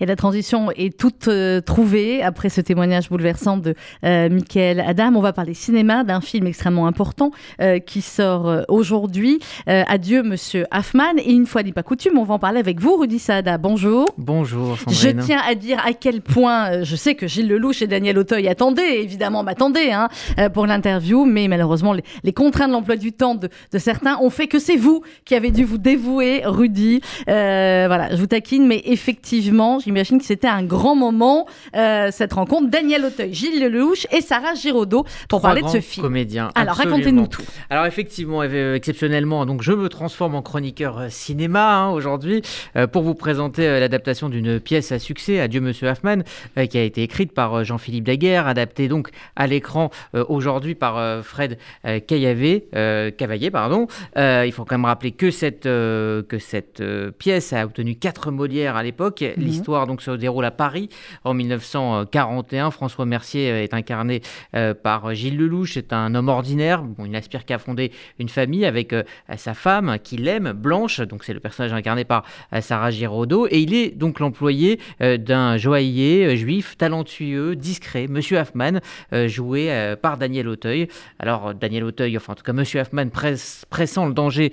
[0.00, 3.74] Et la transition est toute euh, trouvée après ce témoignage bouleversant de
[4.04, 5.12] euh, Michael Adam.
[5.16, 9.40] On va parler cinéma d'un film extrêmement important euh, qui sort aujourd'hui.
[9.66, 11.16] Adieu, Monsieur Hoffman.
[11.18, 13.58] Et une fois n'est pas coutume, on va en parler avec vous, Rudy Saada.
[13.58, 14.06] Bonjour.
[14.16, 14.76] Bonjour.
[14.88, 18.48] Je tiens à dire à quel point je sais que Gilles Lelouch et Daniel Auteuil
[18.48, 20.08] attendaient, évidemment, m'attendaient hein,
[20.52, 24.46] pour l'interview, mais malheureusement, les, contraintes de l'emploi du temps de, de, certains ont fait
[24.46, 27.00] que c'est vous qui avez dû vous dévouer, Rudy.
[27.26, 32.68] voilà, je vous taquine, mais effectivement, J'imagine que c'était un grand moment, euh, cette rencontre.
[32.68, 36.04] Daniel Auteuil, Gilles Lelouch et Sarah Giraudot pour parler de ce film.
[36.04, 36.50] comédiens.
[36.54, 37.40] Alors racontez-nous tout.
[37.70, 42.42] Alors effectivement, euh, exceptionnellement, donc je me transforme en chroniqueur euh, cinéma hein, aujourd'hui
[42.92, 46.18] pour vous présenter l'adaptation d'une pièce à succès, Adieu Monsieur Hoffman,
[46.68, 49.88] qui a été écrite par Jean-Philippe Daguerre, adaptée donc à l'écran
[50.28, 51.56] aujourd'hui par Fred.
[51.82, 53.86] Cavaillé pardon.
[54.16, 56.82] il faut quand même rappeler que cette, que cette
[57.18, 59.22] pièce a obtenu quatre Molières à l'époque.
[59.22, 59.44] Mhm.
[59.44, 60.88] L'histoire donc se déroule à Paris
[61.24, 62.70] en 1941.
[62.70, 64.22] François Mercier est incarné
[64.54, 65.74] euh, par Gilles Lelouch.
[65.74, 66.82] C'est un homme ordinaire.
[67.04, 69.02] Il n'aspire qu'à fonder une famille avec euh,
[69.36, 71.00] sa femme qu'il aime, Blanche.
[71.00, 73.46] Donc c'est le personnage incarné par euh, Sarah Giraudot.
[73.50, 78.80] Et il est donc l'employé d'un joaillier juif talentueux, discret, Monsieur Hoffman,
[79.26, 80.88] joué par Daniel Auteuil.
[81.18, 84.52] Alors Daniel Auteuil, enfin en tout cas Monsieur Hoffman, pressant le danger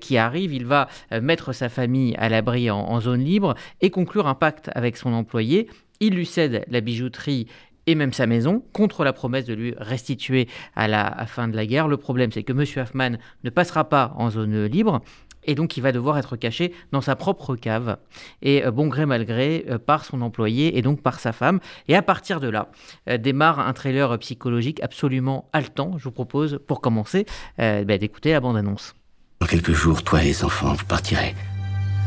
[0.00, 0.88] qui arrive, il va
[1.20, 5.68] mettre sa famille à l'abri en zone libre et conclure un pacte avec son employé.
[6.00, 7.46] Il lui cède la bijouterie
[7.86, 11.66] et même sa maison, contre la promesse de lui restituer à la fin de la
[11.66, 11.88] guerre.
[11.88, 12.64] Le problème, c'est que M.
[12.82, 15.02] Hoffman ne passera pas en zone libre,
[15.46, 17.98] et donc il va devoir être caché dans sa propre cave,
[18.42, 21.60] et euh, bon gré mal gré, euh, par son employé et donc par sa femme.
[21.88, 22.70] Et à partir de là,
[23.08, 25.98] euh, démarre un trailer psychologique absolument haletant.
[25.98, 27.26] Je vous propose, pour commencer,
[27.58, 28.94] bah, d'écouter la bande-annonce.
[29.40, 31.34] Dans quelques jours, toi et les enfants, vous partirez.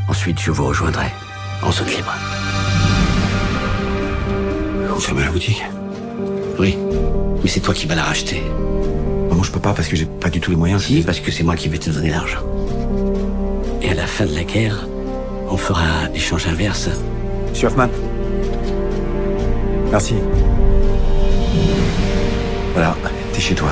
[0.09, 1.07] Ensuite, je vous rejoindrai,
[1.61, 2.13] en zone libre.
[4.97, 5.63] Vous fermez la boutique
[6.57, 6.75] Oui,
[7.43, 8.41] mais c'est toi qui vas la racheter.
[9.29, 10.85] Moi, je peux pas parce que j'ai pas du tout les moyens.
[10.85, 12.39] Si, parce que c'est moi qui vais te donner l'argent.
[13.83, 14.87] Et à la fin de la guerre,
[15.51, 16.89] on fera l'échange inverse.
[17.47, 17.89] Monsieur Hoffman.
[19.91, 20.15] Merci.
[22.73, 22.97] Voilà,
[23.33, 23.69] t'es chez toi.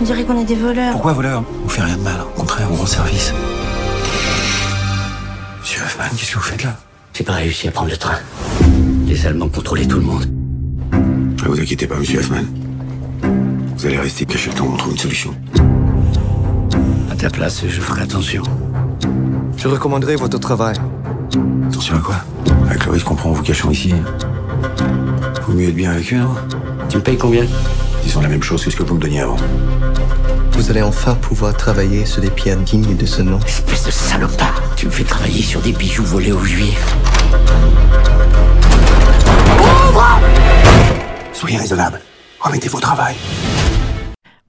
[0.00, 0.92] On dirait qu'on est des voleurs.
[0.92, 2.22] Pourquoi voleurs On fait rien de mal.
[2.34, 3.34] Au contraire, on rend service.
[5.60, 6.78] Monsieur Hoffman, qu'est-ce que vous faites là?
[7.12, 8.16] J'ai pas réussi à prendre le train.
[9.12, 10.24] Les Allemands contrôlaient tout le monde.
[10.94, 12.44] Ne vous inquiétez pas, monsieur Hoffman.
[13.76, 15.34] Vous allez rester caché le temps on trouve une solution.
[17.10, 18.42] À ta place, je ferai attention.
[19.58, 20.76] Je recommanderai votre travail.
[21.68, 22.16] Attention à quoi?
[22.70, 23.92] Avec le risque qu'on prend en vous cachant ici.
[25.46, 26.34] Vaut mieux être bien avec eux, non?
[26.88, 27.44] Tu me payes combien?
[28.04, 29.36] Disons la même chose que ce que vous me donniez avant.
[30.52, 33.40] Vous allez enfin pouvoir travailler sur des pierres dignes de ce nom.
[33.46, 36.96] Espèce de salopard Tu me fais travailler sur des bijoux volés aux juifs.
[41.32, 42.00] Soyez raisonnable.
[42.40, 43.16] Remettez-vous au travail.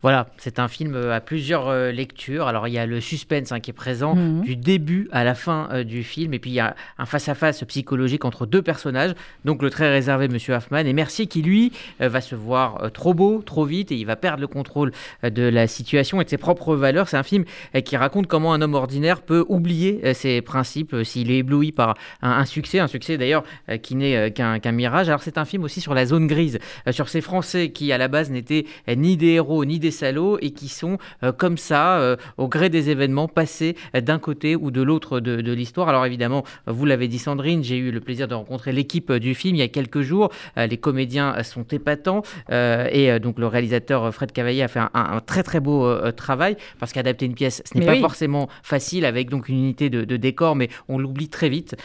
[0.04, 2.48] Voilà, c'est un film euh, à plusieurs euh, lectures.
[2.48, 4.42] Alors il y a le suspense hein, qui est présent Mhm.
[4.42, 7.64] du début à la fin euh, du film, et puis il y a un face-à-face
[7.64, 9.14] psychologique entre deux personnages,
[9.46, 13.14] donc le très réservé Monsieur Hoffman et Mercier qui lui euh, va se voir trop
[13.14, 14.92] beau, trop vite, et il va perdre le contrôle
[15.24, 17.08] de la situation et de ses propres valeurs.
[17.08, 17.46] C'est un film
[17.86, 22.32] qui raconte comment un homme ordinaire peut oublier ses principes s'il est ébloui par un,
[22.32, 23.44] un succès, un succès d'ailleurs
[23.82, 25.08] qui n'est qu'un mirage.
[25.08, 26.60] Alors c'est un film aussi sur la zone grise,
[26.92, 30.52] sur ces Français qui à la base n'étaient ni des héros ni des salauds et
[30.52, 34.72] qui sont euh, comme ça, euh, au gré des événements, passés euh, d'un côté ou
[34.72, 35.88] de l'autre de, de l'histoire.
[35.88, 39.56] Alors évidemment, vous l'avez dit Sandrine, j'ai eu le plaisir de rencontrer l'équipe du film
[39.56, 40.30] il y a quelques jours.
[40.58, 45.60] Les comédiens sont épatants et donc le réalisateur Fred Cavaillé a fait un, très très
[45.60, 48.02] beau travail parce qu'adapter une pièce, ce n'est pas oui.
[48.02, 51.76] forcément facile avec donc une unité de, de décor, mais on l'oublie très vite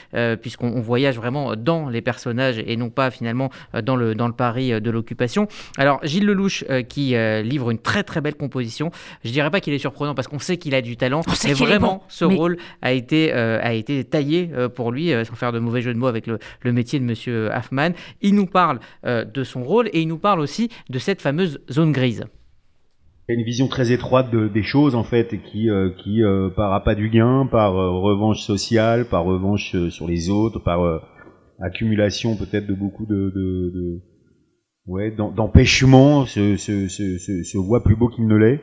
[0.41, 3.51] puisqu'on on voyage vraiment dans les personnages et non pas finalement
[3.83, 5.49] dans le, dans le Paris de l'occupation.
[5.77, 8.91] Alors Gilles Lelouch qui livre une très très belle composition.
[9.25, 11.49] Je dirais pas qu'il est surprenant parce qu'on sait qu'il a du talent, On sait
[11.49, 15.13] mais vraiment bon, ce mais- rôle a été euh, a été taillé euh, pour lui
[15.13, 17.91] euh, sans faire de mauvais jeu de mots avec le, le métier de Monsieur Hoffman.
[18.23, 21.61] Il nous parle euh, de son rôle et il nous parle aussi de cette fameuse
[21.71, 22.25] zone grise.
[23.31, 25.91] Il y a une vision très étroite de- des choses en fait et qui euh,
[26.03, 30.31] qui euh, par appât du gain, par euh, revanche sociale, par revanche euh, sur les
[30.31, 30.99] autres, par euh,
[31.61, 34.01] accumulation peut-être de beaucoup de, de, de-
[34.89, 38.61] ouais d'empêchements se, voit plus beau qu'il ne l'est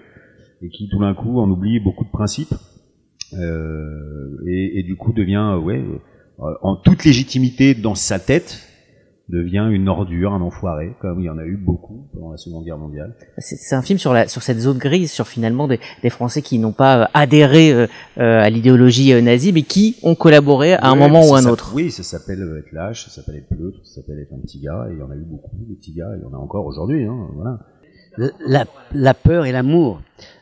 [0.61, 2.53] et qui tout d'un coup en oublie beaucoup de principes
[3.33, 5.83] euh, et, et du coup devient ouais
[6.39, 8.67] euh, en toute légitimité dans sa tête
[9.27, 12.63] devient une ordure, un enfoiré, comme il y en a eu beaucoup pendant la Seconde
[12.63, 13.15] Guerre mondiale.
[13.39, 16.41] C'est c'est un film sur, la, sur cette zone grise, sur finalement des, des Français
[16.43, 17.87] qui n'ont pas euh, adhéré euh,
[18.19, 21.45] euh, à l'idéologie euh, nazie, mais qui ont collaboré à un Ouais, moment ou un
[21.45, 21.71] autre.
[21.73, 24.59] Oui, ça s'appelle euh, être lâche, ça s'appelle être pleutre, ça s'appelle être un petit
[24.59, 26.33] gars, et il y en a eu beaucoup, des petits gars, et il y en
[26.37, 27.59] a encore aujourd'hui, hein, voilà.
[28.45, 30.01] la, la peur et l'amour.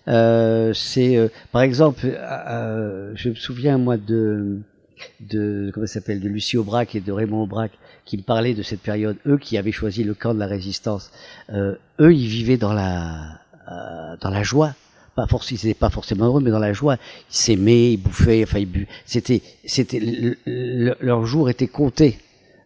[0.09, 4.59] Euh, c'est euh, par exemple, euh, je me souviens moi de
[5.21, 7.71] de comment ça s'appelle de Lucie Aubrac et de Raymond Aubrac
[8.05, 9.17] qui me parlaient de cette période.
[9.25, 11.11] Eux qui avaient choisi le camp de la résistance.
[11.51, 13.39] Euh, eux, ils vivaient dans la
[13.71, 14.73] euh, dans la joie.
[15.15, 16.95] Pas forcément, ils pas forcément heureux, mais dans la joie.
[17.29, 18.87] Ils s'aimaient, ils bouffaient, enfin ils bu.
[19.05, 22.17] C'était, c'était le- le- leur jour était compté.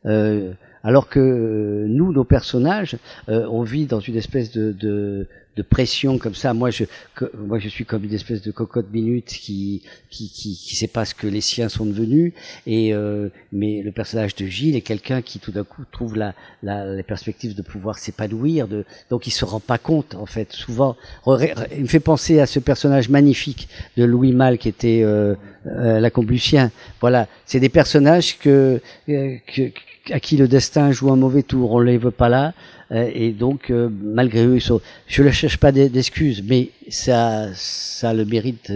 [0.05, 2.95] Euh, alors que euh, nous, nos personnages,
[3.27, 5.27] euh, on vit dans une espèce de, de,
[5.57, 6.53] de pression comme ça.
[6.53, 6.85] Moi, je,
[7.15, 10.87] que- moi, je suis comme une espèce de cocotte minute qui, qui, qui, qui sait
[10.87, 12.31] pas ce que les siens sont devenus.
[12.65, 16.33] Et euh, mais le personnage de Gilles est quelqu'un qui tout d'un coup trouve la,
[16.63, 18.67] la, les perspectives de pouvoir s'épanouir.
[18.67, 20.53] De, donc, il se rend pas compte en fait.
[20.53, 20.95] Souvent,
[21.25, 25.35] il me fait penser à ce personnage magnifique de Louis Malle qui était euh,
[25.67, 26.71] euh, la Comblucien.
[27.01, 29.71] Voilà, c'est des personnages que, euh, que
[30.11, 31.71] à qui le destin joue un mauvais tour.
[31.73, 32.53] On les veut pas là.
[32.91, 34.79] Euh, et donc, malgré eux, ils sont...
[35.07, 38.71] je ne cherche pas d'e- d'excuses, mais ça, ça a le mérite,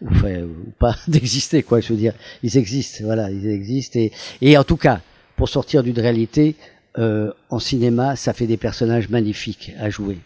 [0.00, 1.80] ou, ou pas, d'exister, quoi.
[1.80, 4.00] Je veux dire, ils existent, voilà, ils existent.
[4.00, 5.00] Et, et en tout cas,
[5.36, 6.56] pour sortir d'une réalité,
[6.98, 10.18] euh, en cinéma, ça fait des personnages magnifiques à jouer.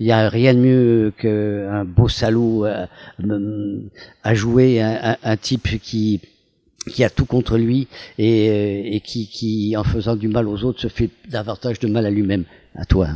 [0.00, 2.86] Il y a rien de mieux qu'un beau salaud euh,
[3.18, 3.88] mm,
[4.24, 6.20] à jouer, un, un- type qui
[6.92, 10.80] qui a tout contre lui et, et qui, qui, en faisant du mal aux autres,
[10.80, 12.44] se fait davantage de mal à lui-même.
[12.76, 13.08] À toi.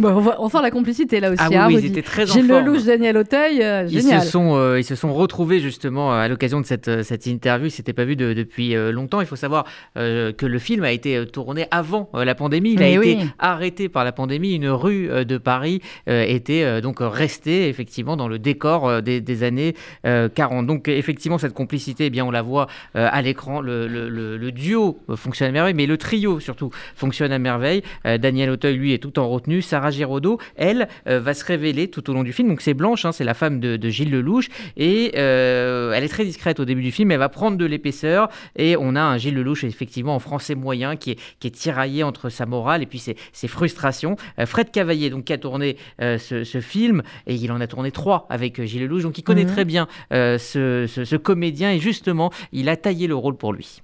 [0.00, 1.38] Bon, on, on sent la complicité là aussi.
[1.42, 2.46] Ah oui, hein, oui, ils étaient très en Gilles.
[2.48, 4.22] Lelouch, Daniel Auteuil, euh, Ils génial.
[4.22, 7.66] se, sont, euh, ils se sont retrouvés justement à l'occasion de cette, euh, cette interview.
[7.66, 9.20] Ils ne s'étaient pas vus de- depuis euh, longtemps.
[9.20, 9.64] Il faut savoir
[9.96, 12.72] euh, que le film a été tourné avant la pandémie.
[12.72, 14.54] Il a été arrêté par la pandémie.
[14.54, 19.74] Une rue de Paris était donc restée effectivement dans le décor des, des années
[20.06, 20.66] euh, 40.
[20.66, 23.60] Donc effectivement, cette complicité, eh bien, on la voit à l'écran.
[23.60, 27.82] Le, le- le- le duo fonctionne à merveille, mais le trio surtout fonctionne à merveille.
[28.04, 29.62] Daniel Auteuil, lui, est tout en retenue.
[29.62, 32.48] Sarah Giraudot, elle, euh, va se révéler tout au long du film.
[32.48, 34.48] Donc c'est Blanche, hein, c'est la femme de, de Gilles Lelouch.
[34.76, 37.10] Et euh, elle est très discrète au début du film.
[37.10, 38.28] Elle va prendre de l'épaisseur.
[38.56, 42.02] Et on a un Gilles Lelouch, effectivement, en français moyen, qui est, qui est tiraillé
[42.02, 44.16] entre sa morale et puis ses, ses frustrations.
[44.38, 47.02] Euh, Fred Cavaillé, donc, qui a tourné ce, ce film.
[47.26, 49.02] Et il en a tourné trois avec Gilles Lelouch.
[49.02, 49.50] Donc il connaît Mhm.
[49.52, 51.70] très bien ce, ce- ce comédien.
[51.72, 53.82] Et justement, il a taillé le rôle pour lui.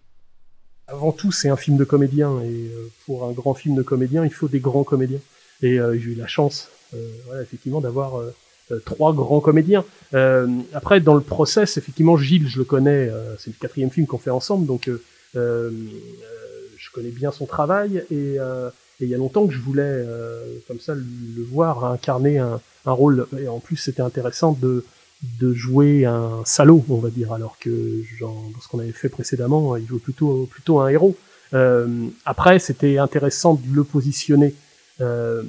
[0.93, 4.24] Avant tout, c'est un film de comédien et euh, pour un grand film de comédien,
[4.26, 5.20] il faut des grands comédiens.
[5.62, 8.22] Et euh, j'ai eu la chance, euh, voilà, effectivement, d'avoir
[8.86, 9.84] trois grands comédiens.
[10.72, 14.30] Après, dans le process, effectivement, Gilles, je le connais, c'est le quatrième film qu'on fait
[14.30, 14.88] ensemble, donc
[15.34, 18.38] je connais bien son travail et,
[19.01, 20.07] il y a longtemps que je voulais,
[20.68, 23.26] comme ça, le, voir incarner un rôle.
[23.38, 24.84] Et en plus, c'était intéressant de
[25.41, 29.09] de jouer un salaud, on va dire, alors que genre, dans ce qu'on avait fait
[29.09, 31.16] précédemment, il jouait plutôt plutôt un héros.
[31.55, 31.87] Euh,
[32.25, 34.55] après, c'était intéressant de le positionner
[35.01, 35.43] euh,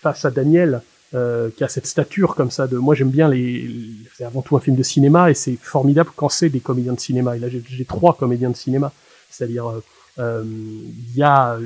[0.00, 0.82] face à Daniel,
[1.14, 2.66] euh, qui a cette stature comme ça.
[2.66, 3.70] De moi, j'aime bien les.
[4.16, 7.00] C'est avant tout un film de cinéma et c'est formidable quand c'est des comédiens de
[7.00, 7.36] cinéma.
[7.36, 8.92] Et là, j'ai trois comédiens de cinéma,
[9.30, 9.84] c'est-à-dire euh,
[10.18, 11.58] euh, il y a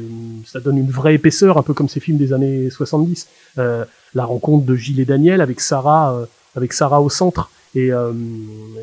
[0.44, 3.28] ça donne une vraie épaisseur, un peu comme ces films des années 70.
[3.58, 3.84] Euh,
[4.14, 6.26] la rencontre de Gilles et Daniel avec Sarah,
[6.56, 7.50] avec Sarah au centre.
[7.74, 8.12] Et, euh,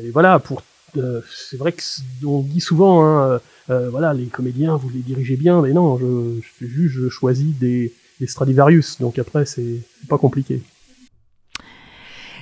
[0.02, 0.62] et voilà, pour
[0.96, 3.40] euh, c'est vrai que c- on dit souvent, hein,
[3.70, 7.92] euh, voilà, les comédiens, vous les dirigez bien, mais non, je, je je choisis des,
[8.20, 8.98] des Stradivarius.
[9.00, 10.62] Donc après, c'est pas compliqué.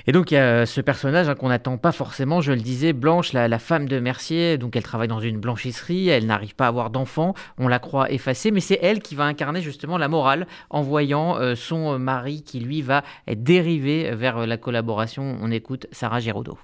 [0.09, 2.93] Et donc il y a ce personnage hein, qu'on n'attend pas forcément, je le disais,
[2.93, 6.69] Blanche, la, femme de Mercier, donc elle travaille dans une blanchisserie, elle n'arrive pas à
[6.69, 10.47] avoir d'enfant, on la croit effacée, mais c'est elle qui va incarner justement la morale
[10.69, 15.37] en voyant euh, son euh, mari qui lui va dérivé vers euh, la collaboration.
[15.41, 16.57] On écoute Sarah Giraudot.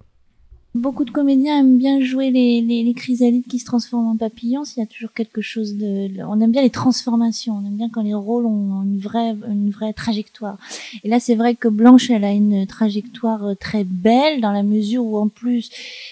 [0.75, 4.65] Beaucoup de comédiens aiment bien jouer les, les, les chrysalides qui se transforment en papillons.
[4.65, 7.53] S'il y a toujours quelque chose de, on aime bien les transformations.
[7.61, 10.57] On aime bien quand les rôles ont une vraie, une vraie trajectoire.
[11.03, 14.63] Et là, c'est vrai que Blanche, elle a une trajectoire euh, très belle dans la
[14.63, 15.69] mesure où, en plus,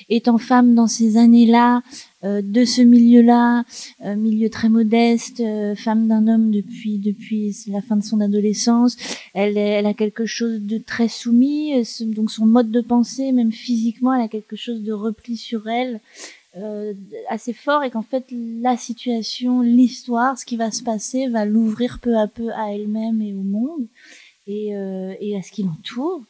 [0.09, 1.81] étant femme dans ces années-là,
[2.23, 3.63] de ce milieu-là,
[4.05, 8.97] euh, milieu très modeste, euh, femme d'un homme depuis depuis la fin de son adolescence,
[9.33, 13.51] elle, elle a quelque chose de très soumis, euh, donc son mode de pensée, même
[13.51, 15.99] physiquement, elle a quelque chose de repli sur elle
[16.57, 16.93] euh,
[17.29, 21.99] assez fort et qu'en fait la situation, l'histoire, ce qui va se passer, va l'ouvrir
[22.01, 23.87] peu à peu à elle-même et au monde
[24.47, 26.23] et, euh, et à ce qui l'entoure.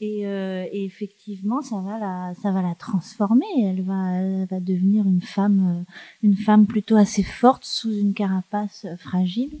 [0.00, 3.46] Et, euh, et effectivement, ça va la, ça va la transformer.
[3.62, 5.92] Elle va, elle va devenir une femme, euh,
[6.22, 9.58] une femme plutôt assez forte sous une carapace euh, fragile.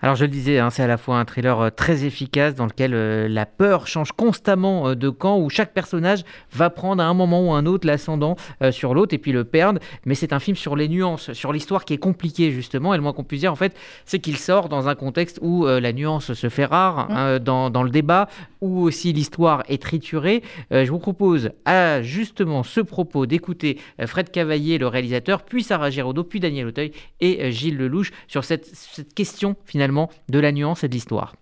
[0.00, 2.66] Alors je le disais, hein, c'est à la fois un thriller euh, très efficace dans
[2.66, 7.06] lequel euh, la peur change constamment euh, de camp, où chaque personnage va prendre à
[7.06, 9.80] un moment ou à un autre l'ascendant euh, sur l'autre et puis le perdre.
[10.04, 12.92] Mais c'est un film sur les nuances, sur l'histoire qui est compliquée justement.
[12.92, 15.66] Et le moins qu'on puisse dire en fait, c'est qu'il sort dans un contexte où
[15.66, 18.28] la nuance se fait rare hein, dans, dans le débat,
[18.60, 20.42] où aussi l'histoire est triturée.
[20.70, 26.24] Je vous propose à justement ce propos d'écouter Fred Cavaillé, le réalisateur, puis Sarah Giraudot,
[26.24, 30.88] puis Daniel Auteuil et Gilles Lelouch sur cette, cette question finalement de la nuance et
[30.88, 31.34] de l'histoire.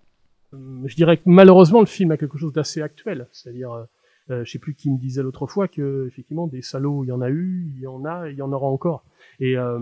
[0.51, 3.83] je dirais que malheureusement le film a quelque chose d'assez actuel, c'est-à-dire, euh,
[4.29, 7.11] euh, je sais plus qui me disait l'autre fois que effectivement des salauds il y
[7.11, 9.03] en a eu, il y en a, il y en aura encore,
[9.39, 9.79] et euh,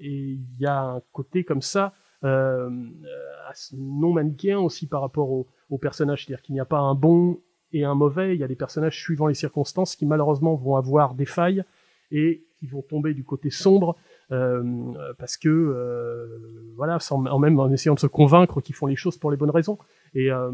[0.00, 2.70] il y a un côté comme ça euh,
[3.72, 7.40] non manichéen aussi par rapport au, au personnage, c'est-à-dire qu'il n'y a pas un bon
[7.72, 11.14] et un mauvais, il y a des personnages suivant les circonstances qui malheureusement vont avoir
[11.14, 11.64] des failles
[12.10, 14.09] et qui vont tomber du côté sombre euh,
[15.18, 16.26] parce que euh,
[16.76, 19.36] voilà, sans, en même en essayant de se convaincre qu'ils font les choses pour les
[19.36, 19.78] bonnes raisons.
[20.14, 20.50] Et, euh,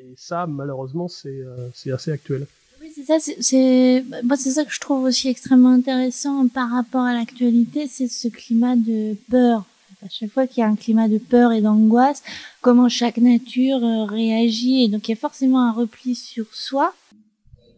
[0.00, 2.46] et ça, malheureusement, c'est euh, assez actuel.
[2.80, 3.18] Oui, c'est ça.
[3.40, 8.08] c'est- moi, c'est ça que je trouve aussi extrêmement intéressant par rapport à l'actualité, c'est
[8.08, 9.64] ce climat de peur.
[10.04, 12.22] À chaque fois qu'il y a un climat de peur et d'angoisse,
[12.60, 14.84] comment chaque nature euh, réagit.
[14.84, 16.92] Et donc, il y a forcément un repli sur soi.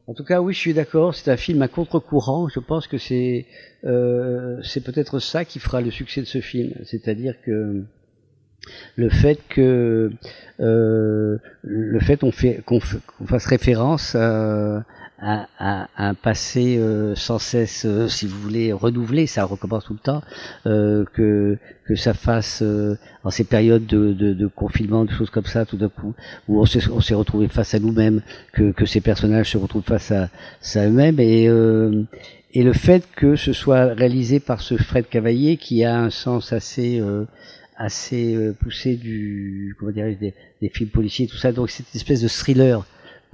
[0.08, 1.14] En tout cas, oui, je suis d'accord.
[1.14, 2.48] C'est un film à contre-courant.
[2.48, 3.44] Je pense que c'est
[3.84, 7.84] euh, c'est peut-être ça qui fera le succès de ce film, c'est-à-dire que
[8.96, 10.10] le fait que
[10.60, 14.82] euh, le fait qu'on fait qu'on fasse référence à,
[15.20, 19.98] un, un, passé euh, sans cesse, euh, si vous voulez, renouvelé, ça recommence tout le
[19.98, 20.22] temps,
[20.66, 25.30] euh, que que ça fasse euh, en ces périodes de, de, de, confinement, de choses
[25.30, 26.14] comme ça, tout d'un coup,
[26.46, 30.28] où on s'est, retrouvé face à nous-mêmes, que, que ces personnages se retrouvent face à,
[30.74, 32.04] à eux-mêmes, et, euh,
[32.54, 36.52] et le fait que ce soit réalisé par ce Fred Cavaillé qui a un sens
[36.52, 37.24] assez euh,
[37.76, 42.22] assez poussé du comment dirais des, des films policiers, tout ça, donc c'est une espèce
[42.22, 42.84] de thriller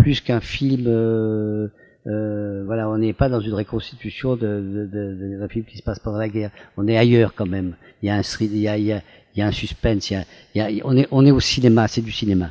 [0.04, 0.84] plus qu'un film.
[0.86, 1.68] Euh,
[2.06, 5.82] euh, voilà, on n'est pas dans une reconstitution de, de, de, d'un film qui se
[5.82, 6.50] passe pendant la guerre.
[6.76, 7.74] On est ailleurs quand même.
[8.02, 9.00] Il y a un il y a, il
[9.34, 10.10] y un suspense.
[10.10, 10.18] Il
[10.54, 11.88] y il y on est on est au cinéma.
[11.88, 12.50] C'est du cinéma.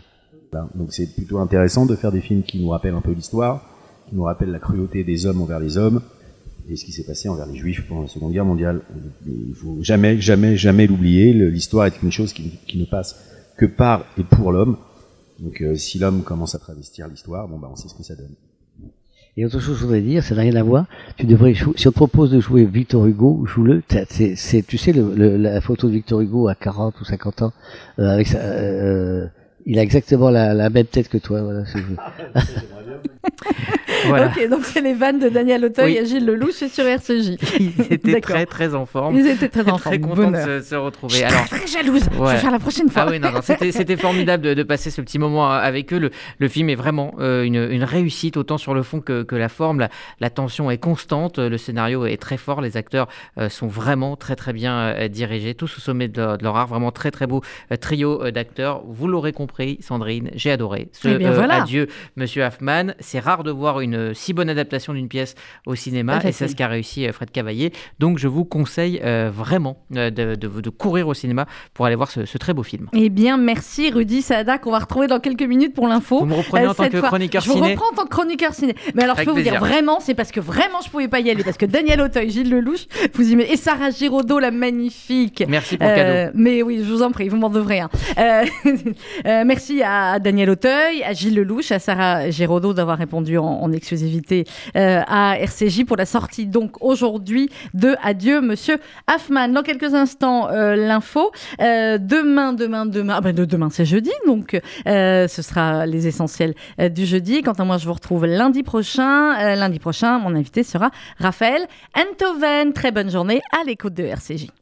[0.74, 3.64] Donc c'est plutôt intéressant de faire des films qui nous rappellent un peu l'histoire,
[4.10, 6.02] qui nous rappellent la cruauté des hommes envers les hommes
[6.68, 8.82] et ce qui s'est passé envers les juifs pendant la Seconde Guerre mondiale.
[9.28, 11.34] Il faut jamais, jamais, jamais l'oublier.
[11.34, 13.16] L'histoire est une chose qui ne passe
[13.58, 14.78] que par et pour l'homme.
[15.44, 18.16] Donc euh, si l'homme commence à travestir l'histoire, bon bah on sait ce que ça
[18.16, 18.34] donne.
[19.36, 20.86] Et autre chose, je voudrais dire, ça n'a rien à voir.
[21.18, 23.82] Tu devrais, si on te propose de jouer Victor Hugo, joue-le.
[24.10, 27.54] C'est, tu sais, le, la photo de Victor Hugo à 40 ou 50 ans,
[27.98, 29.26] euh, avec sa, euh,
[29.66, 31.42] il a exactement la, la, même tête que toi.
[31.42, 31.64] Voilà,
[34.08, 34.28] voilà.
[34.28, 35.98] Ok, donc c'est les vannes de Daniel Auteuil oui.
[35.98, 37.38] et Gilles Lelouch et sur RCJ.
[37.60, 39.18] Ils étaient très très en forme.
[39.18, 39.96] Ils étaient très en forme.
[39.96, 41.16] Très contents de se, se, retrouver.
[41.16, 42.04] Je Alors, très jalouse.
[42.18, 42.28] Ouais.
[42.28, 43.04] Je vais faire la prochaine fois.
[43.08, 46.00] Ah oui, non, non, c'était formidable de, de, passer ce petit moment avec eux.
[46.00, 49.36] Le, le film est vraiment euh, une, une, réussite, autant sur le fond que, que
[49.36, 49.80] la forme.
[49.80, 49.90] La,
[50.20, 53.08] la, tension est constante, le scénario est très fort, les acteurs
[53.38, 56.56] euh, sont vraiment très très bien euh, dirigés, tous au sommet de leur, de leur,
[56.56, 56.68] art.
[56.68, 57.42] Vraiment très très beau
[57.72, 58.84] euh, trio d'acteurs.
[58.88, 61.64] Vous l'aurez compris, Sandrine, j'ai adoré ce eh bien, voilà.
[61.64, 62.94] adieu, Monsieur Hoffman.
[63.00, 65.36] C'est rare de voir une si bonne adaptation d'une pièce
[65.66, 67.72] au cinéma et c'est ce qu'a réussi Fred Cavaillé.
[68.00, 71.96] Donc je vous conseille euh, vraiment euh, de, de, de, courir au cinéma pour aller
[71.96, 72.90] voir ce, ce, très beau film.
[72.94, 76.20] Eh bien, merci Rudy Sada qu'on va retrouver dans quelques minutes pour l'info.
[76.20, 77.10] Vous me reprenez euh, en tant que fois.
[77.10, 78.76] chroniqueur je ciné Je vous reprends en tant que chroniqueur ciné.
[78.96, 79.54] Mais alors Avec je peux plaisir.
[79.54, 82.02] vous dire vraiment, c'est parce que vraiment je pouvais pas y aller parce que Daniel
[82.02, 85.44] Auteuil, Gilles Lelouch, vous y mettez et Sarah Giraudot la magnifique.
[85.48, 86.32] Merci pour le cadeau.
[86.36, 87.90] Mais oui, je vous en prie, vous m'en devrez un.
[89.46, 95.02] merci à Daniel Auteuil, à Gilles Lelouch, à Sarah Giraudot d'avoir répondu en, exclusivité euh,
[95.08, 98.78] à RCJ pour la sortie donc aujourd'hui de Adieu Monsieur
[99.12, 99.50] Hoffman.
[99.50, 101.32] Dans quelques instants, euh, l'info.
[101.62, 106.54] Euh, demain, demain, demain, ah ben de demain c'est jeudi, donc ce sera les essentiels
[106.92, 107.42] du jeudi.
[107.42, 109.56] Quant à moi, je vous retrouve lundi prochain.
[109.56, 111.66] lundi prochain, mon invité sera Raphaël
[111.98, 112.74] Enthoven.
[112.74, 114.54] Très bonne journée à l'écoute de RCJ.